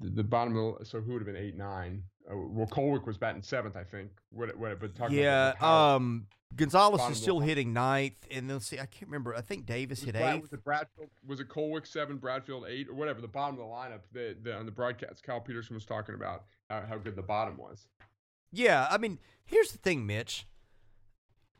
[0.00, 2.02] the, the bottom of the, so who would have been eight nine?
[2.30, 4.10] Uh, well, Kolwyck was batting seventh, I think.
[4.30, 8.86] What, what, but talking yeah, um, Gonzalez is still hitting ninth, and then see, I
[8.86, 9.34] can't remember.
[9.34, 10.42] I think Davis hit Brad, eighth.
[10.42, 11.10] Was it Bradfield?
[11.26, 13.20] Was it Kolwyck seven, Bradfield eight, or whatever?
[13.20, 14.36] The bottom of the lineup.
[14.42, 17.86] The on the broadcast, Cal Peterson was talking about how, how good the bottom was.
[18.52, 20.46] Yeah, I mean, here's the thing, Mitch.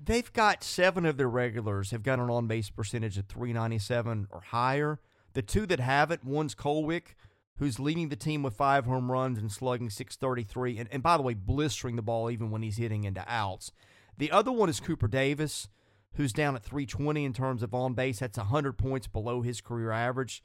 [0.04, 4.40] They've got seven of their regulars have got an on base percentage of 397 or
[4.40, 4.98] higher.
[5.32, 7.14] The two that haven't, one's Kolwyck,
[7.58, 11.22] who's leading the team with five home runs and slugging 633, and, and by the
[11.22, 13.72] way, blistering the ball even when he's hitting into outs.
[14.18, 15.68] The other one is Cooper Davis,
[16.14, 18.18] who's down at 320 in terms of on base.
[18.18, 20.42] That's 100 points below his career average.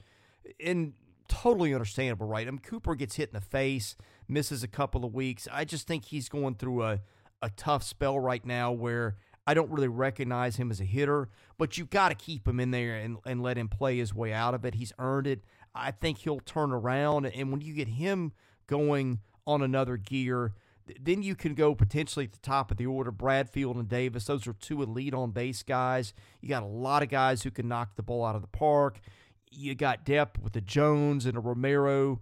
[0.64, 0.94] And
[1.28, 2.48] totally understandable, right?
[2.48, 3.96] I mean, Cooper gets hit in the face,
[4.28, 5.48] misses a couple of weeks.
[5.52, 7.02] I just think he's going through a,
[7.42, 11.78] a tough spell right now where I don't really recognize him as a hitter, but
[11.78, 14.54] you've got to keep him in there and, and let him play his way out
[14.54, 14.76] of it.
[14.76, 15.42] He's earned it.
[15.78, 17.26] I think he'll turn around.
[17.26, 18.34] And when you get him
[18.68, 20.54] going on another gear,
[21.02, 23.12] then you can go potentially at the top of the order.
[23.12, 26.14] Bradfield and Davis, those are two elite on base guys.
[26.42, 29.00] You got a lot of guys who can knock the ball out of the park.
[29.52, 32.22] You got depth with the Jones and a Romero.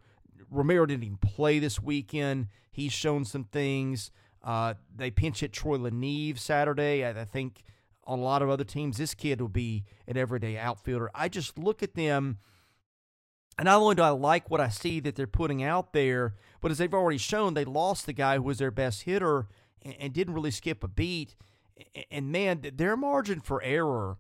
[0.50, 2.48] Romero didn't even play this weekend.
[2.72, 4.12] He's shown some things.
[4.44, 7.04] Uh, they pinch hit Troy LaNeve Saturday.
[7.04, 7.64] I, I think
[8.06, 11.10] on a lot of other teams, this kid will be an everyday outfielder.
[11.16, 12.38] I just look at them
[13.58, 16.72] and not only do I like what I see that they're putting out there, but
[16.72, 19.48] as they've already shown, they lost the guy who was their best hitter
[19.82, 21.36] and, and didn't really skip a beat.
[22.12, 24.18] And man, their margin for error,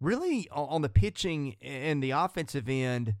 [0.00, 3.14] really on the pitching and the offensive end,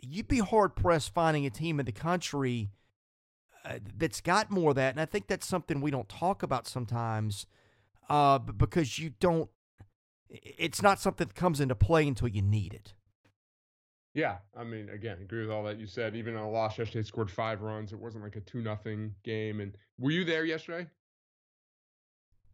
[0.00, 2.70] you'd be hard pressed finding a team in the country
[3.64, 4.92] uh, that's got more of that.
[4.92, 7.46] And I think that's something we don't talk about sometimes
[8.08, 9.50] uh, because you don't,
[10.28, 12.94] it's not something that comes into play until you need it.
[14.16, 16.16] Yeah, I mean, again, agree with all that you said.
[16.16, 17.92] Even on a loss yesterday, scored five runs.
[17.92, 19.60] It wasn't like a two nothing game.
[19.60, 20.86] And were you there yesterday?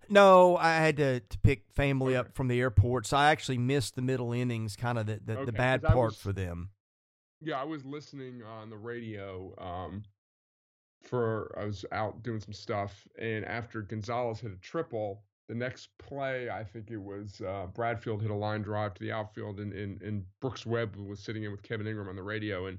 [0.08, 2.28] No, I had to, to pick family okay.
[2.28, 5.34] up from the airport, so I actually missed the middle innings, kind of the the,
[5.34, 6.70] okay, the bad part was, for them.
[7.40, 9.54] Yeah, I was listening on the radio.
[9.58, 10.02] Um,
[11.00, 15.88] for I was out doing some stuff, and after Gonzalez hit a triple, the next
[15.98, 19.72] play, I think it was uh, Bradfield hit a line drive to the outfield, and,
[19.72, 22.78] and, and Brooks Webb was sitting in with Kevin Ingram on the radio, and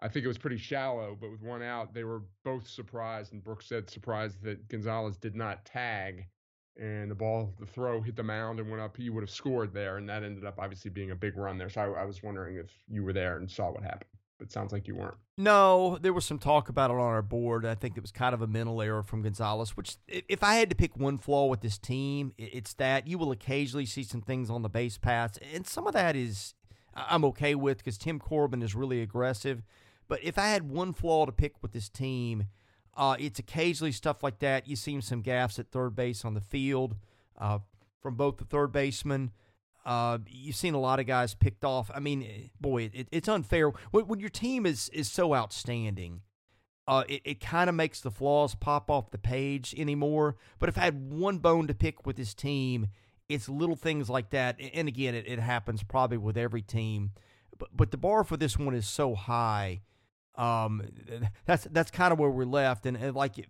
[0.00, 3.42] I think it was pretty shallow, but with one out, they were both surprised, and
[3.42, 6.26] Brooks said surprised that Gonzalez did not tag,
[6.76, 8.96] and the ball, the throw hit the mound and went up.
[8.96, 11.70] He would have scored there, and that ended up obviously being a big run there.
[11.70, 14.72] So I, I was wondering if you were there and saw what happened, it sounds
[14.72, 15.16] like you weren't.
[15.36, 17.64] No, there was some talk about it on our board.
[17.64, 19.76] I think it was kind of a mental error from Gonzalez.
[19.76, 23.32] Which, if I had to pick one flaw with this team, it's that you will
[23.32, 26.54] occasionally see some things on the base paths, and some of that is
[26.94, 29.62] I'm okay with because Tim Corbin is really aggressive.
[30.06, 32.46] But if I had one flaw to pick with this team,
[32.96, 34.68] uh, it's occasionally stuff like that.
[34.68, 36.96] You see some gaffes at third base on the field
[37.38, 37.58] uh,
[38.00, 39.32] from both the third baseman.
[39.84, 41.90] Uh, you've seen a lot of guys picked off.
[41.94, 46.22] I mean, eh, boy, it, it's unfair when, when, your team is is so outstanding.
[46.86, 50.36] Uh, it, it kind of makes the flaws pop off the page anymore.
[50.58, 52.88] But if I had one bone to pick with this team,
[53.28, 54.58] it's little things like that.
[54.74, 57.12] And again, it, it happens probably with every team.
[57.58, 59.82] But but the bar for this one is so high
[60.36, 60.82] um,
[61.44, 63.46] that's that's kind of where we're left, and, and like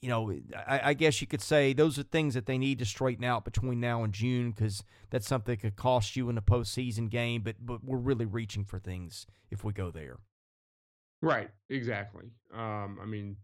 [0.00, 2.84] you know, I, I, guess you could say those are things that they need to
[2.84, 6.42] straighten out between now and June because that's something that could cost you in a
[6.42, 7.42] postseason game.
[7.42, 10.18] But but we're really reaching for things if we go there.
[11.22, 11.48] Right.
[11.70, 12.26] Exactly.
[12.54, 13.36] Um, I mean,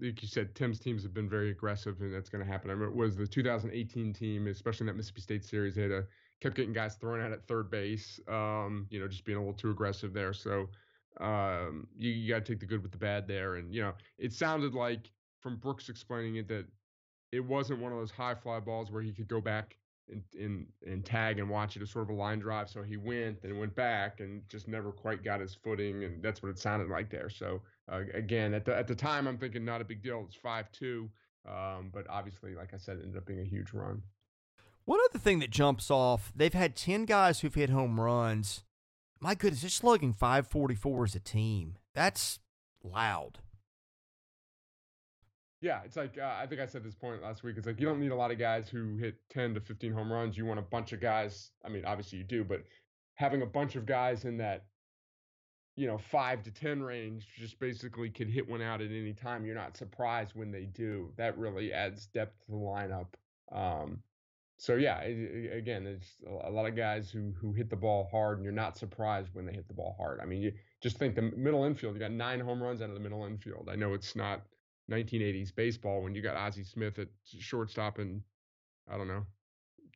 [0.00, 2.70] like you said, Tim's teams have been very aggressive, and that's going to happen.
[2.70, 5.90] I mean, it was the 2018 team, especially in that Mississippi State series, they had
[5.90, 6.04] a,
[6.40, 8.18] kept getting guys thrown out at third base.
[8.28, 10.32] Um, you know, just being a little too aggressive there.
[10.32, 10.68] So
[11.20, 13.56] um, you, you got to take the good with the bad there.
[13.56, 15.10] And, you know, it sounded like
[15.42, 16.66] from Brooks explaining it that
[17.32, 19.76] it wasn't one of those high fly balls where he could go back
[20.10, 22.68] and, and, and tag and watch it as sort of a line drive.
[22.68, 26.04] So he went and went back and just never quite got his footing.
[26.04, 27.30] And that's what it sounded like there.
[27.30, 30.24] So, uh, again, at the, at the time, I'm thinking not a big deal.
[30.26, 31.10] It's 5 2.
[31.48, 34.02] Um, but obviously, like I said, it ended up being a huge run.
[34.84, 38.64] One other thing that jumps off, they've had 10 guys who've hit home runs
[39.22, 41.76] my goodness, they're slugging 544 as a team.
[41.94, 42.40] That's
[42.82, 43.38] loud.
[45.62, 47.56] Yeah, it's like uh, I think I said this point last week.
[47.56, 50.12] It's like you don't need a lot of guys who hit 10 to 15 home
[50.12, 50.36] runs.
[50.36, 51.52] You want a bunch of guys.
[51.64, 52.64] I mean, obviously you do, but
[53.14, 54.64] having a bunch of guys in that,
[55.76, 59.46] you know, five to 10 range just basically could hit one out at any time.
[59.46, 61.12] You're not surprised when they do.
[61.16, 63.06] That really adds depth to the lineup.
[63.52, 64.02] Um,
[64.58, 68.44] so yeah, again, there's a lot of guys who who hit the ball hard, and
[68.44, 70.18] you're not surprised when they hit the ball hard.
[70.20, 71.94] I mean, you just think the middle infield.
[71.94, 73.68] You got nine home runs out of the middle infield.
[73.70, 74.42] I know it's not
[74.90, 78.22] 1980s baseball when you got Ozzie Smith at shortstop and
[78.90, 79.24] I don't know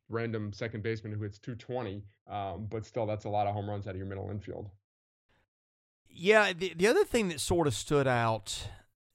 [0.09, 3.87] random second baseman who hits 220, um, but still that's a lot of home runs
[3.87, 4.71] out of your middle infield.
[6.09, 8.69] Yeah, the the other thing that sort of stood out,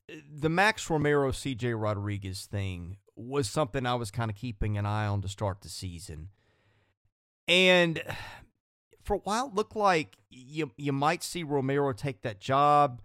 [0.08, 5.08] the Max Romero CJ Rodriguez thing was something I was kind of keeping an eye
[5.08, 6.30] on to start the season.
[7.48, 8.02] And
[9.04, 13.02] for a while, it looked like you, you might see Romero take that job.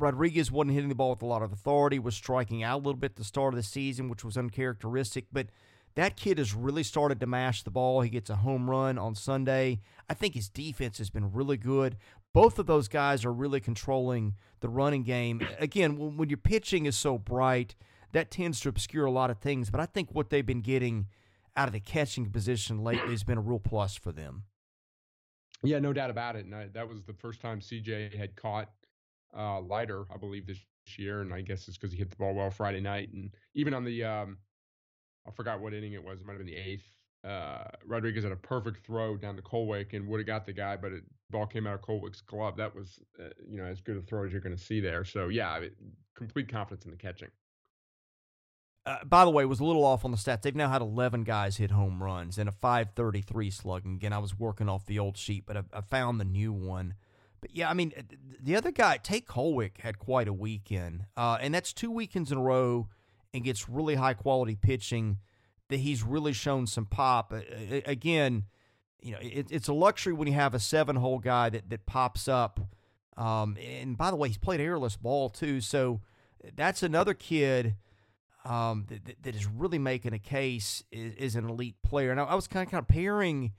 [0.00, 2.94] Rodriguez wasn't hitting the ball with a lot of authority, was striking out a little
[2.94, 5.26] bit at the start of the season, which was uncharacteristic.
[5.32, 5.48] But
[5.94, 8.00] that kid has really started to mash the ball.
[8.00, 9.80] He gets a home run on Sunday.
[10.08, 11.96] I think his defense has been really good.
[12.32, 15.46] Both of those guys are really controlling the running game.
[15.58, 17.74] Again, when, your pitching is so bright–
[18.12, 19.70] that tends to obscure a lot of things.
[19.70, 21.06] But I think what they've been getting
[21.56, 24.44] out of the catching position lately has been a real plus for them.
[25.62, 26.44] Yeah, no doubt about it.
[26.44, 28.70] And I, that was the first time CJ had caught
[29.36, 30.58] uh, Leiter, I believe, this
[30.96, 31.20] year.
[31.20, 33.10] And I guess it's because he hit the ball well Friday night.
[33.12, 34.38] And even on the, um,
[35.26, 36.20] I forgot what inning it was.
[36.20, 36.84] It might have been the eighth.
[37.22, 40.76] Uh, Rodriguez had a perfect throw down to Kolwyck and would have got the guy,
[40.76, 42.56] but it ball came out of Kolwyck's glove.
[42.56, 45.04] That was, uh, you know, as good a throw as you're going to see there.
[45.04, 45.60] So yeah,
[46.16, 47.28] complete confidence in the catching.
[48.86, 50.42] Uh, by the way, was a little off on the stats.
[50.42, 53.94] They've now had 11 guys hit home runs and a 533 slugging.
[53.94, 56.94] Again, I was working off the old sheet, but I, I found the new one.
[57.40, 57.92] But yeah, I mean,
[58.40, 61.06] the other guy, Tate Kolwyck, had quite a weekend.
[61.16, 62.88] Uh, and that's two weekends in a row
[63.32, 65.18] and gets really high quality pitching
[65.68, 67.32] that he's really shown some pop.
[67.32, 67.40] Uh,
[67.86, 68.44] again,
[69.00, 71.86] you know, it, it's a luxury when you have a seven hole guy that, that
[71.86, 72.60] pops up.
[73.16, 75.60] Um, and by the way, he's played airless ball too.
[75.60, 76.00] So
[76.56, 77.76] that's another kid
[78.44, 82.10] um, that, that is really making a case is, is an elite player.
[82.10, 83.52] And I, I was kind of comparing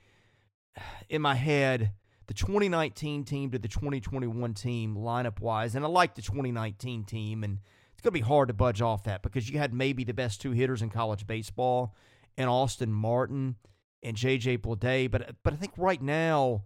[1.10, 1.94] in my head
[2.32, 5.76] the 2019 team to the 2021 team lineup wise.
[5.76, 7.60] And I like the 2019 team, and
[7.92, 10.40] it's going to be hard to budge off that because you had maybe the best
[10.40, 11.94] two hitters in college baseball
[12.38, 13.58] and Austin Martin
[14.02, 14.60] and J.J.
[14.60, 15.12] Bleday.
[15.12, 16.64] But, but I think right now,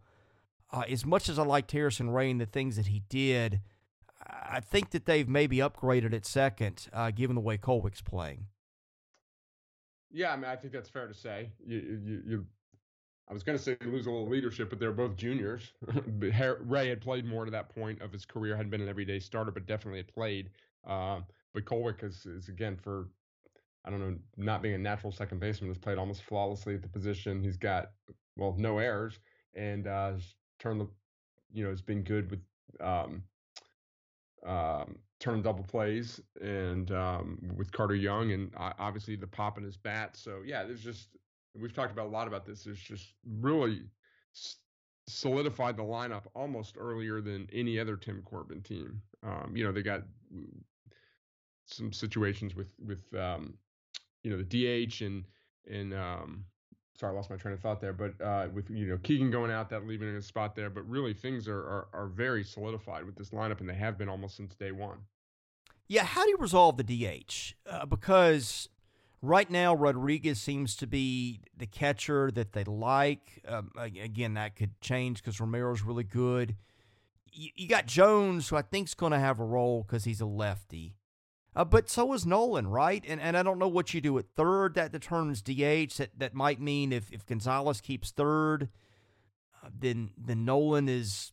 [0.72, 3.62] uh, as much as I like Harrison Ray and the things that he did–
[4.28, 8.48] I think that they've maybe upgraded at second, uh, given the way Kolwyck's playing.
[10.12, 11.52] Yeah, I mean, I think that's fair to say.
[11.66, 12.46] You, you, you
[13.28, 15.74] I was going to say lose a little leadership, but they're both juniors.
[16.20, 19.52] Ray had played more to that point of his career, hadn't been an everyday starter,
[19.52, 20.52] but definitely had played.
[20.88, 21.22] Uh,
[21.54, 23.08] but Kolwyck is, is again for
[23.84, 26.88] I don't know, not being a natural second baseman, has played almost flawlessly at the
[26.88, 27.44] position.
[27.44, 27.92] He's got
[28.36, 29.20] well no errors
[29.56, 30.14] and uh,
[30.60, 30.88] turned the
[31.54, 32.42] you know has been good with
[32.82, 33.24] um,
[34.46, 39.64] um, turn double plays and um, with Carter Young and uh, obviously the pop in
[39.64, 40.18] his bat.
[40.18, 41.10] So yeah, there's just
[41.60, 42.64] we've talked about a lot about this.
[42.64, 43.84] There's just really
[45.08, 49.02] solidified the lineup almost earlier than any other Tim Corbin team.
[49.24, 50.04] Um, you know, they got
[51.66, 53.56] some situations with with um,
[54.24, 54.44] you know the
[54.88, 55.24] DH and
[55.70, 56.46] and um,
[56.98, 57.94] sorry, I lost my train of thought there.
[57.94, 60.70] But uh, with you know Keegan going out, that leaving a spot there.
[60.70, 64.10] But really, things are, are, are very solidified with this lineup, and they have been
[64.10, 64.98] almost since day one.
[65.88, 67.54] Yeah, how do you resolve the DH?
[67.70, 68.70] Uh, because
[69.22, 73.44] right now Rodriguez seems to be the catcher that they like.
[73.48, 76.56] Um, again, that could change because Romero's really good.
[77.32, 80.22] You, you got Jones, who I think is going to have a role because he's
[80.22, 80.96] a lefty.
[81.56, 83.04] Uh, but so is Noland, right?
[83.08, 84.76] And and I don't know what you do at third.
[84.76, 85.96] That determines DH.
[85.98, 88.70] That that might mean if, if Gonzalez keeps third,
[89.64, 91.32] uh, then then Noland is,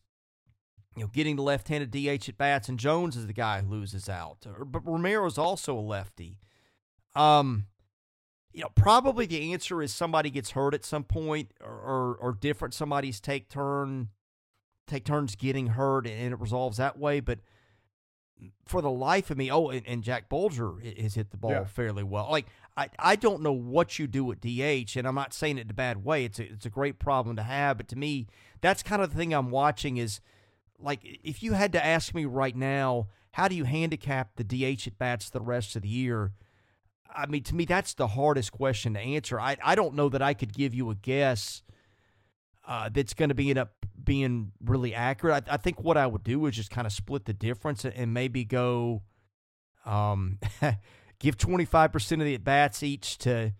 [0.95, 4.07] you know, getting the left-handed DH at bats, and Jones is the guy who loses
[4.07, 4.45] out.
[4.65, 6.39] But Romero is also a lefty.
[7.15, 7.65] Um,
[8.53, 12.33] you know, probably the answer is somebody gets hurt at some point, or or, or
[12.33, 12.73] different.
[12.73, 14.09] Somebody's take turn,
[14.87, 17.19] take turns getting hurt, and it resolves that way.
[17.19, 17.39] But
[18.65, 21.65] for the life of me, oh, and, and Jack Bulger has hit the ball yeah.
[21.65, 22.27] fairly well.
[22.29, 22.47] Like
[22.77, 25.71] I, I don't know what you do at DH, and I'm not saying it in
[25.71, 26.25] a bad way.
[26.25, 28.27] It's a, it's a great problem to have, but to me,
[28.61, 30.21] that's kind of the thing I'm watching is
[30.79, 34.87] like if you had to ask me right now, how do you handicap the DH
[34.87, 36.33] at bats the rest of the year?
[37.15, 39.39] I mean, to me, that's the hardest question to answer.
[39.39, 41.63] I, I don't know that I could give you a guess
[42.67, 45.45] uh, that's going to be end up being really accurate.
[45.47, 48.13] I, I, think what I would do is just kind of split the difference and
[48.13, 49.03] maybe go,
[49.85, 50.39] um,
[51.19, 53.53] give twenty five percent of the at bats each to,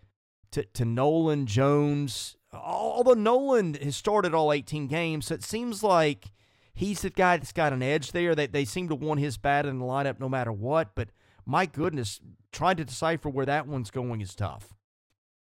[0.51, 2.37] to to Noland Jones.
[2.53, 6.31] Although Noland has started all eighteen games, so it seems like
[6.73, 8.35] he's the guy that's got an edge there.
[8.35, 10.95] They, they seem to want his bat in the lineup no matter what.
[10.95, 11.09] But
[11.45, 12.19] my goodness,
[12.53, 14.73] trying to decipher where that one's going is tough.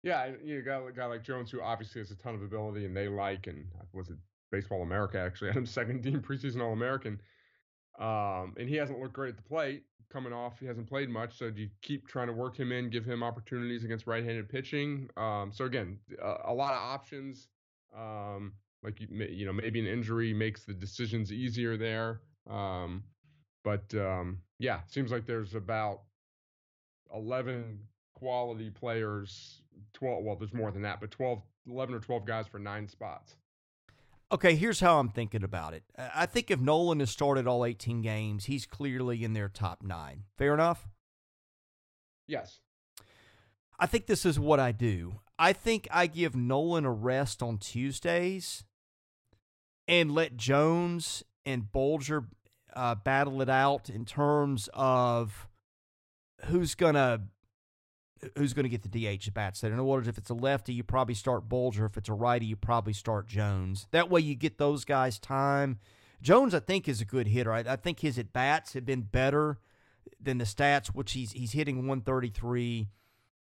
[0.03, 2.97] Yeah, you got a guy like Jones who obviously has a ton of ability and
[2.97, 4.17] they like, and was it
[4.51, 7.21] Baseball America actually had him second team preseason All American.
[7.99, 10.61] Um, and he hasn't looked great at the plate coming off.
[10.61, 11.39] He hasn't played much.
[11.39, 15.09] So do you keep trying to work him in, give him opportunities against right-handed pitching?
[15.17, 17.49] Um, so again, a, a, lot of options.
[17.97, 22.21] Um, like you, you know, maybe an injury makes the decisions easier there.
[22.49, 23.03] Um,
[23.65, 26.03] but um, yeah, seems like there's about
[27.15, 27.79] 11
[28.15, 29.63] quality players.
[29.93, 30.25] 12.
[30.25, 33.37] Well, there's more than that, but 12, 11 or 12 guys for nine spots.
[34.33, 35.85] Okay, here's how I'm thinking about it.
[35.97, 40.25] I think if Noland has started all 18 games, he's clearly in their top nine.
[40.37, 40.89] Fair enough?
[42.27, 42.59] Yes.
[43.79, 45.21] I think this is what I do.
[45.39, 48.65] I think I give Noland a rest on Tuesdays
[49.87, 52.25] and let Jones and Bulger
[52.75, 55.47] uh, battle it out in terms of
[56.47, 57.23] who's to
[58.37, 59.71] who's to get the DH at bats there.
[59.71, 61.85] In other words, if it's a lefty, you probably start Bulger.
[61.85, 63.87] If it's a righty, you probably start Jones.
[63.91, 65.79] That way you get those guys time.
[66.23, 67.53] Jones, I think, is a good hitter.
[67.53, 69.59] I, I think his at bats have been better
[70.21, 72.89] than the stats, which he's he's hitting 133.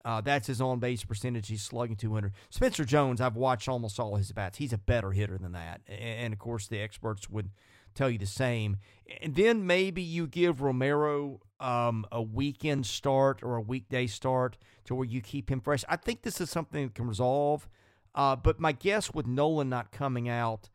[0.04, 1.48] Uh, that's his on base percentage.
[1.48, 2.32] He's slugging 200.
[2.50, 4.58] Spencer Jones, I've watched almost all his bats.
[4.58, 5.80] He's a better hitter than that.
[5.86, 7.50] And, and of course, the experts would
[7.94, 8.76] tell you the same.
[9.22, 14.94] And then maybe you give Romero um, a weekend start or a weekday start to
[14.94, 15.84] where you keep him fresh.
[15.88, 17.68] I think this is something that can resolve.
[18.14, 20.70] Uh, but my guess with Noland not coming out,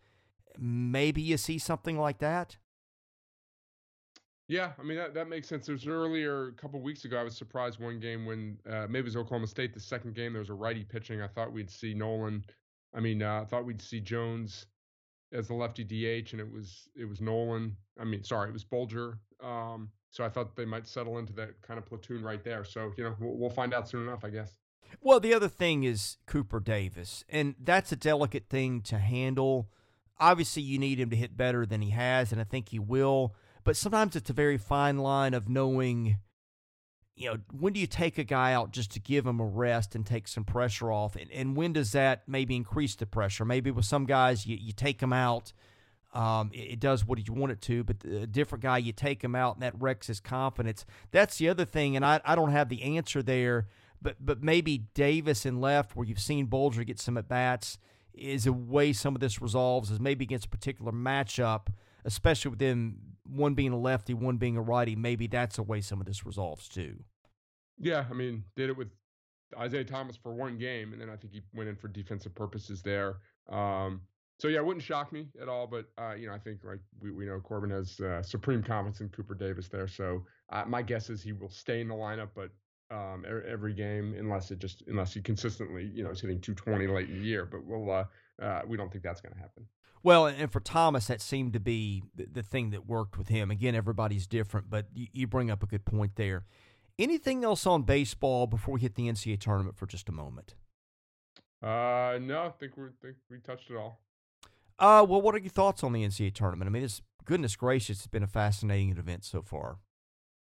[0.57, 2.57] maybe you see something like that.
[4.47, 5.65] Yeah, I mean that, that makes sense.
[5.65, 9.05] There's earlier a couple weeks ago, I was surprised one game when uh, maybe it
[9.05, 9.73] was Oklahoma State.
[9.73, 11.21] The second game there was a righty pitching.
[11.21, 12.51] I thought we'd see Noland.
[12.93, 14.67] I mean, uh, I thought we'd see Jones
[15.33, 17.75] as the lefty DH, and it was it was Noland.
[17.99, 19.17] I mean, sorry, it was Bulger.
[19.43, 22.63] Um, so I thought they might settle into that kind of platoon right there.
[22.63, 24.57] So you know, we'll, we'll find out soon enough, I guess.
[25.01, 29.69] Well, the other thing is Cooper Davis, and that's a delicate thing to handle.
[30.19, 33.35] Obviously, you need him to hit better than he has, and I think he will.
[33.63, 36.19] But sometimes it's a very fine line of knowing
[37.15, 39.95] you know, when do you take a guy out just to give him a rest
[39.95, 41.15] and take some pressure off?
[41.15, 43.45] And, and when does that maybe increase the pressure?
[43.45, 45.53] Maybe with some guys, you, you take them out,
[46.13, 49.23] um, it, it, does what you want it to, but a different guy, you take
[49.23, 50.85] him out and that wrecks his confidence.
[51.11, 53.67] That's the other thing, and I, I don't have the answer there,
[54.01, 57.77] but, but maybe Davis and left, where you've seen Bulger get some at bats,
[58.13, 61.67] is a way some of this resolves is maybe against a particular matchup,
[62.05, 64.95] especially with them one being a lefty, one being a righty.
[64.95, 67.03] Maybe that's the way some of this resolves too.
[67.79, 68.89] Yeah, I mean, did it with
[69.57, 72.81] Isaiah Thomas for one game, and then I think he went in for defensive purposes
[72.81, 73.17] there.
[73.49, 74.01] Um,
[74.39, 75.67] so yeah, it wouldn't shock me at all.
[75.67, 79.01] But uh, you know, I think like we, we know Corbin has uh, supreme confidence
[79.01, 79.87] in Cooper Davis there.
[79.87, 82.49] So uh, my guess is he will stay in the lineup, but
[82.91, 87.09] um, every game unless it just unless he consistently you know is hitting 220 late
[87.09, 87.45] in the year.
[87.45, 88.05] But we'll uh,
[88.41, 89.65] uh, we don't think that's going to happen.
[90.03, 93.49] Well, and for Thomas, that seemed to be the, thing that worked with him.
[93.49, 96.43] Again, everybody's different, but you, you bring up a good point there.
[96.99, 100.55] Anything else on baseball before we hit the NCAA tournament for just a moment?
[101.61, 104.01] Uh, no, I think we think we touched it all.
[104.77, 106.67] Uh, well, what are your thoughts on the NCAA tournament?
[106.67, 109.77] I mean, it's goodness gracious, it's been a fascinating event so far.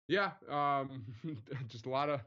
[0.06, 1.04] Yeah, um,
[1.68, 2.20] just a lot of,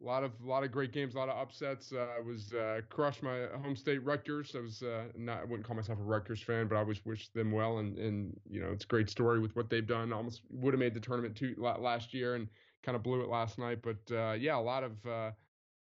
[0.00, 1.92] a lot of, a lot of great games, a lot of upsets.
[1.92, 4.54] Uh, I was uh, crushed my home state Rutgers.
[4.56, 7.28] I was uh, not, I wouldn't call myself a Rutgers fan, but I always wish
[7.28, 10.12] them well, and and you know, it's a great story with what they've done.
[10.12, 12.48] Almost would have made the tournament too last year, and
[12.82, 13.80] kind of blew it last night.
[13.82, 15.32] But uh, yeah, a lot of, uh,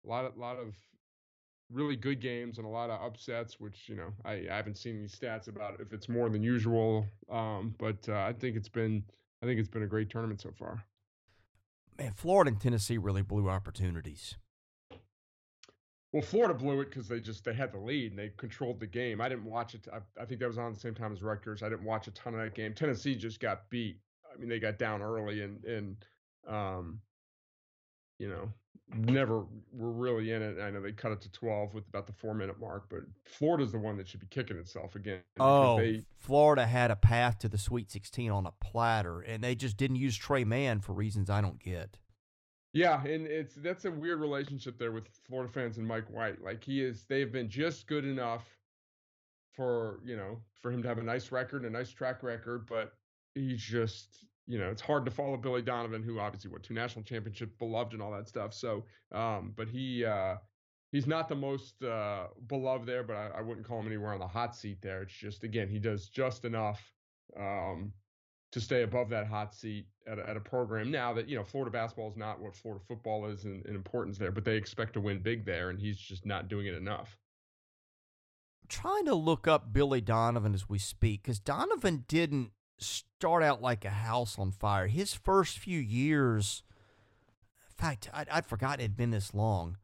[0.04, 0.76] a lot of, lot of
[1.72, 4.99] really good games and a lot of upsets, which you know I, I haven't seen
[4.99, 7.06] these stats about if it's more than usual.
[7.30, 9.04] Um, but uh, I think it's been
[9.43, 10.84] I think it's been a great tournament so far
[12.02, 14.36] man, Florida and Tennessee really blew opportunities.
[16.14, 18.88] Well, Florida blew it because they just they had the lead and they controlled the
[18.88, 19.22] game.
[19.22, 19.88] I didn't watch it.
[19.93, 21.64] I, I think that was on the same time as Rutgers.
[21.64, 22.74] I didn't watch a ton of that game.
[22.74, 23.97] Tennessee just got beat.
[24.34, 26.06] I mean, they got down early and and
[26.47, 26.99] um,
[28.22, 28.48] you know,
[28.96, 30.62] never were really in it.
[30.62, 33.72] I know they cut it to 12 with about the four minute mark, but Florida's
[33.72, 35.22] the one that should be kicking itself again.
[35.40, 39.56] Oh, they, Florida had a path to the Sweet 16 on a platter, and they
[39.56, 41.98] just didn't use Tre Mann for reasons I don't get.
[42.74, 46.42] Yeah, and it's that's a weird relationship there with Florida fans and Mike White.
[46.44, 48.46] Like he is, they've been just good enough
[49.54, 52.94] for you know for him to have a nice record, a nice track record, but
[53.34, 57.06] he's just you know, it's hard to follow Billy Donovan, who obviously won two national
[57.06, 58.54] championships, beloved and all that stuff.
[58.54, 58.84] So,
[59.14, 60.36] um, but he uh,
[60.91, 64.20] he's not the most uh, beloved there, but I, I, wouldn't call him anywhere on
[64.20, 65.04] the hot seat there.
[65.04, 66.82] It's just again, he does just enough
[67.39, 67.93] um,
[68.52, 71.45] to stay above that hot seat at a, at a program now that you know
[71.45, 74.91] Florida basketball is not what Florida football is in, in importance there, but they expect
[74.95, 77.18] to win big there, and he's just not doing it enough.
[78.68, 82.52] Trying to look up Billy Donovan as we speak because Donovan didn't
[82.82, 84.88] start out like a house on fire.
[84.88, 86.64] His first few years,
[87.70, 89.78] in fact, I'd, I'd forgotten it had been this long.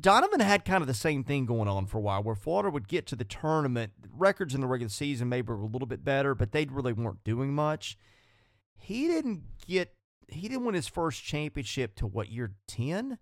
[0.00, 2.86] Donovan had kind of the same thing going on for a while, where Florida would
[2.86, 3.92] get to the tournament.
[4.16, 7.24] Records in the regular season maybe were a little bit better, but they really weren't
[7.24, 7.98] doing much.
[8.76, 9.94] He didn't get.
[10.28, 13.18] He didn't win his first championship to what year ten?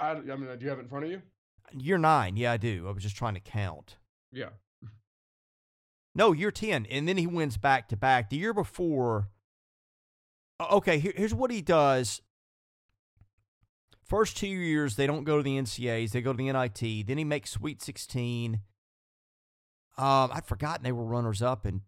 [0.00, 1.22] I, I mean, do you have it in front of you?
[1.72, 2.86] Year nine, yeah, I do.
[2.88, 3.96] I was just trying to count.
[4.32, 4.50] Yeah.
[6.16, 6.86] No, year 10.
[6.86, 8.30] And then he wins back to back.
[8.30, 9.28] The year before,
[10.58, 12.22] okay, here, here's what he does.
[14.02, 17.06] First two years, they don't go to the NCAAs, they go to the NIT.
[17.06, 18.60] Then he makes Sweet 16.
[19.98, 21.82] Um, I'd forgotten they were runners up in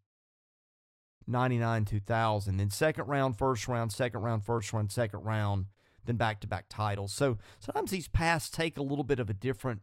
[1.26, 2.56] 99 2000.
[2.58, 5.66] Then second round, first round, second round, first round, second round,
[6.04, 7.14] then back to back titles.
[7.14, 9.80] So sometimes these paths take a little bit of a different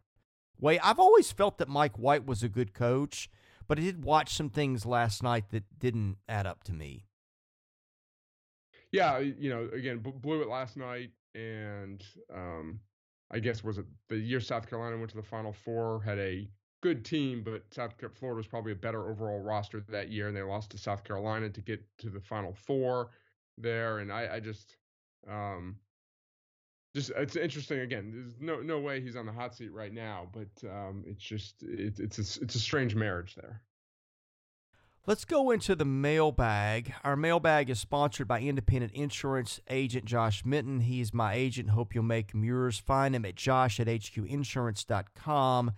[0.60, 0.78] way.
[0.80, 3.30] I've always felt that Mike White was a good coach.
[3.68, 7.06] But I did watch some things last night that didn't add up to me.
[8.92, 12.04] Yeah, you know, again, blew it last night, and
[12.34, 12.80] um,
[13.32, 16.48] I guess was it the year South Carolina went to the Final Four, had a
[16.82, 20.44] good team, but South Florida was probably a better overall roster that year, and they
[20.44, 23.10] lost to South Carolina to get to the Final Four
[23.58, 24.00] there.
[24.00, 24.78] And I, I just,
[25.28, 25.78] um,
[26.96, 27.82] just it's interesting.
[27.82, 31.22] Again, there's no no way he's on the hot seat right now, but um, it's
[31.22, 33.62] just it, it's a, it's a strange marriage there.
[35.08, 36.96] Let's go into the mailbag.
[37.04, 40.80] Our mailbag is sponsored by independent insurance agent Josh Minton.
[40.80, 41.70] He's my agent.
[41.70, 42.80] Hope you'll make him yours.
[42.80, 45.74] Find him at josh at hqinsurance.com.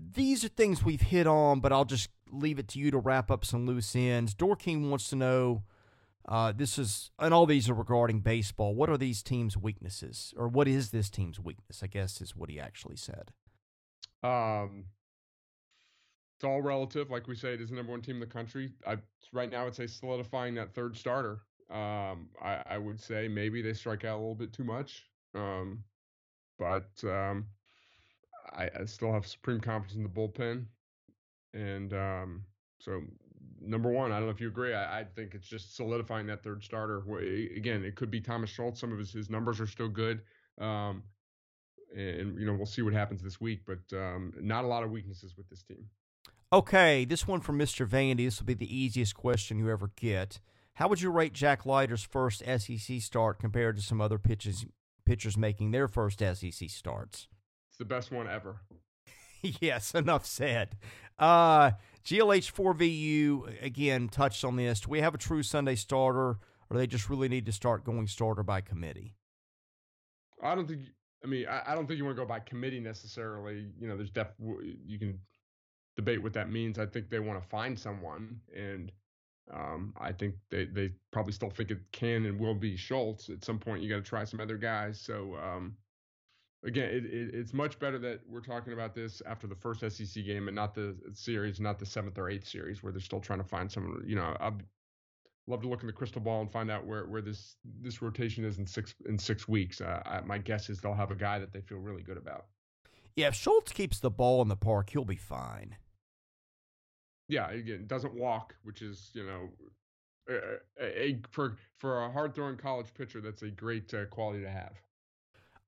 [0.00, 3.30] These are things we've hit on, but I'll just leave it to you to wrap
[3.30, 4.34] up some loose ends.
[4.34, 5.62] Dorking wants to know
[6.28, 8.74] uh, this is, and all these are regarding baseball.
[8.74, 11.82] What are these teams' weaknesses, or what is this team's weakness?
[11.82, 13.32] I guess is what he actually said.
[14.22, 14.84] Um,
[16.36, 17.10] it's all relative.
[17.10, 18.72] Like we say, it is the number one team in the country.
[18.86, 18.98] I
[19.32, 21.40] right now, I'd say solidifying that third starter.
[21.70, 25.06] Um, I, I would say maybe they strike out a little bit too much.
[25.34, 25.82] Um,
[26.58, 27.46] but um,
[28.52, 30.66] I, I still have supreme confidence in the bullpen,
[31.54, 32.44] and um,
[32.80, 33.00] so
[33.60, 34.74] number one, I don't know if you agree.
[34.74, 37.02] I, I, think it's just solidifying that third starter.
[37.56, 38.80] Again, it could be Thomas Schultz.
[38.80, 40.22] Some of his, his numbers are still good.
[40.60, 41.02] Um,
[41.96, 43.62] and you know we'll see what happens this week.
[43.66, 45.86] But um, not a lot of weaknesses with this team.
[46.52, 47.86] Okay, this one from Mr.
[47.86, 48.24] Vandy.
[48.24, 50.40] This will be the easiest question you ever get.
[50.74, 54.64] How would you rate Jack Leiter's first SEC start compared to some other pitches,
[55.04, 57.28] pitchers making their first SEC starts?
[57.68, 58.60] It's the best one ever.
[59.42, 60.76] yes, enough said.
[61.18, 61.72] Uh,
[62.08, 64.80] GLH4VU, again, touched on this.
[64.80, 66.38] Do we have a true Sunday starter,
[66.70, 69.14] or they just really need to start going starter by committee?
[70.42, 70.84] I don't think.
[71.22, 73.66] I mean, I, I don't think you want to go by committee necessarily.
[73.78, 74.28] You know, there's def.
[74.86, 75.18] You can
[75.96, 76.78] debate what that means.
[76.78, 78.90] I think they want to find someone, and
[79.52, 83.28] um, I think they they probably still think it can and will be Schultz.
[83.28, 84.98] At some point, you got to try some other guys.
[84.98, 85.76] So um,
[86.64, 90.24] again, it, it, it's much better that we're talking about this after the first SEC
[90.24, 93.40] game and not the series, not the seventh or eighth series where they're still trying
[93.40, 94.02] to find someone.
[94.06, 94.62] You know, I'd
[95.46, 98.44] love to look in the crystal ball and find out where, where this this rotation
[98.44, 99.80] is in six in six weeks.
[99.80, 102.46] Uh, I, my guess is they'll have a guy that they feel really good about.
[103.16, 105.76] Yeah, if Schultz keeps the ball in the park, he'll be fine
[107.28, 109.48] yeah, again, doesn't walk, which is you know,
[110.80, 114.50] a, a for for a hard throwing college pitcher, that's a great uh, quality to
[114.50, 114.72] have.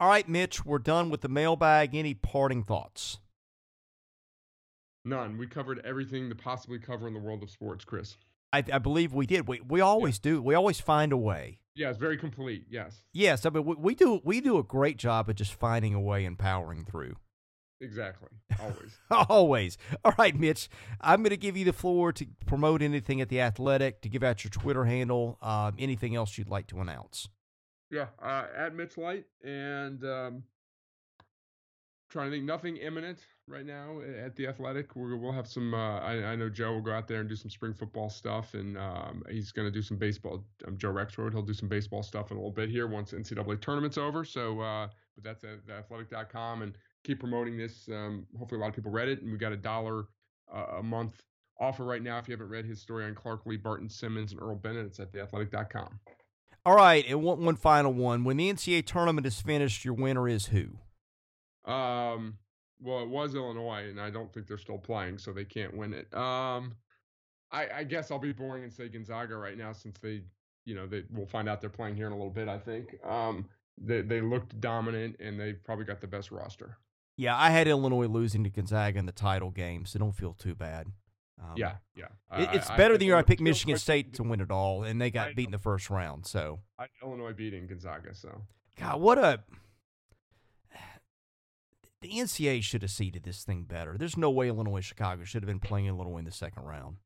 [0.01, 1.95] All right, Mitch, we're done with the mailbag.
[1.95, 3.19] Any parting thoughts?
[5.05, 5.37] None.
[5.37, 8.17] We covered everything to possibly cover in the world of sports, Chris.
[8.51, 9.47] I, I believe we did.
[9.47, 10.33] We we always yeah.
[10.33, 10.43] do.
[10.43, 11.59] We always find a way.
[11.75, 12.65] Yeah, it's very complete.
[12.71, 13.05] Yes.
[13.13, 16.01] Yes, I mean we, we do we do a great job of just finding a
[16.01, 17.17] way and powering through.
[17.83, 18.29] Exactly.
[18.59, 18.99] Always.
[19.29, 19.79] Always.
[20.03, 20.69] All right, Mitch.
[21.01, 24.23] I'm going to give you the floor to promote anything at the Athletic, to give
[24.23, 27.29] out your Twitter handle, um, anything else you'd like to announce.
[27.91, 30.45] Yeah, uh, at Mitch Light, and um,
[32.11, 34.95] trying to think nothing imminent right now at the Athletic.
[34.97, 35.75] we will have some.
[35.75, 38.55] Uh, I, I, know Joe will go out there and do some spring football stuff,
[38.55, 40.45] and um, he's going to do some baseball.
[40.67, 43.61] Um, Joe Rexrode, he'll do some baseball stuff in a little bit here once NCAA
[43.61, 44.25] tournament's over.
[44.25, 47.89] So, uh, but that's at theathletic.com and keep promoting this.
[47.89, 50.07] Um, hopefully, a lot of people read it, and we got a dollar
[50.53, 51.23] uh, a month
[51.59, 52.19] offer right now.
[52.19, 55.01] If you haven't read his story on Clark Lee, Barton Simmons, and Earl Bennett, it's
[55.01, 55.99] at theathletic.com.
[56.67, 58.25] All right, and one, one final one.
[58.25, 60.69] When the NCAA tournament is finished, your winner is who?
[61.71, 62.39] Um,
[62.81, 65.95] well, it was Illinois, and I don't think they're still playing, so they can't win
[65.95, 66.13] it.
[66.15, 66.75] Um,
[67.51, 70.23] I, I guess I'll be boring and say Gonzaga right now, since they,
[70.65, 72.49] you know, they we'll find out they're playing here in a little bit.
[72.49, 72.95] I think.
[73.05, 73.47] Um,
[73.83, 76.79] they they looked dominant, and they probably got the best roster.
[77.17, 80.55] Yeah, I had Illinois losing to Gonzaga in the title game, so don't feel too
[80.55, 80.87] bad.
[81.43, 82.07] Um, yeah, yeah.
[82.33, 84.83] It, it's I, better I, than year I picked Michigan State to win it all,
[84.83, 86.27] and they got beat in the first round.
[86.27, 86.61] So
[87.03, 88.15] Illinois beating Gonzaga.
[88.15, 88.43] So
[88.79, 89.41] God, what a
[92.03, 93.97] the NCAA should have seeded this thing better.
[93.99, 96.97] There's no way Illinois Chicago should have been playing Illinois in the second round.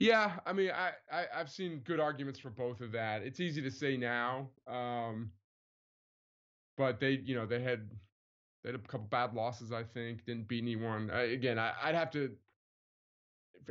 [0.00, 3.22] Yeah, I mean, I, I have seen good arguments for both of that.
[3.22, 5.32] It's easy to say now, um,
[6.76, 7.90] but they, you know, they had
[8.62, 10.24] they had a couple bad losses, I think.
[10.24, 11.10] Didn't beat anyone.
[11.10, 12.30] I, again, I, would have to.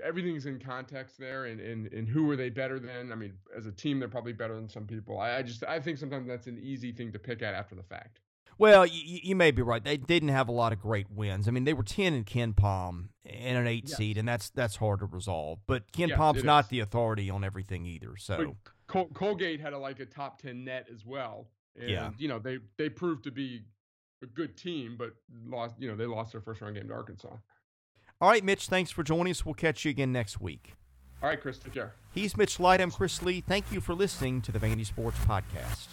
[0.04, 3.12] Everything's in context there, and, and and who are they better than?
[3.12, 5.20] I mean, as a team, they're probably better than some people.
[5.20, 7.84] I, I just I think sometimes that's an easy thing to pick at after the
[7.84, 8.20] fact.
[8.60, 9.84] Well, you, you, may be right.
[9.84, 11.48] They didn't have a lot of great wins.
[11.48, 13.98] I mean, they were ten in KenPom and an eight yes.
[13.98, 15.60] seed, and that's that's hard to resolve.
[15.68, 16.70] But Ken yes, Palm's not is.
[16.70, 18.16] the authority on everything either.
[18.18, 18.56] So
[18.88, 21.48] Col- Colgate had a, like a top ten net as well.
[21.80, 23.62] And, yeah, you know they they proved to be
[24.24, 25.14] a good team, but
[25.46, 25.76] lost.
[25.78, 27.36] You know, they lost their first round game to Arkansas.
[28.20, 28.68] All right, Mitch.
[28.68, 29.46] Thanks for joining us.
[29.46, 30.74] We'll catch you again next week.
[31.22, 31.60] All right, Chris.
[31.60, 31.94] Take care.
[32.14, 32.82] He's Mitch Light.
[32.82, 33.42] I'm Chris Lee.
[33.42, 35.88] Thank you for listening to the Vandy Sports Podcast.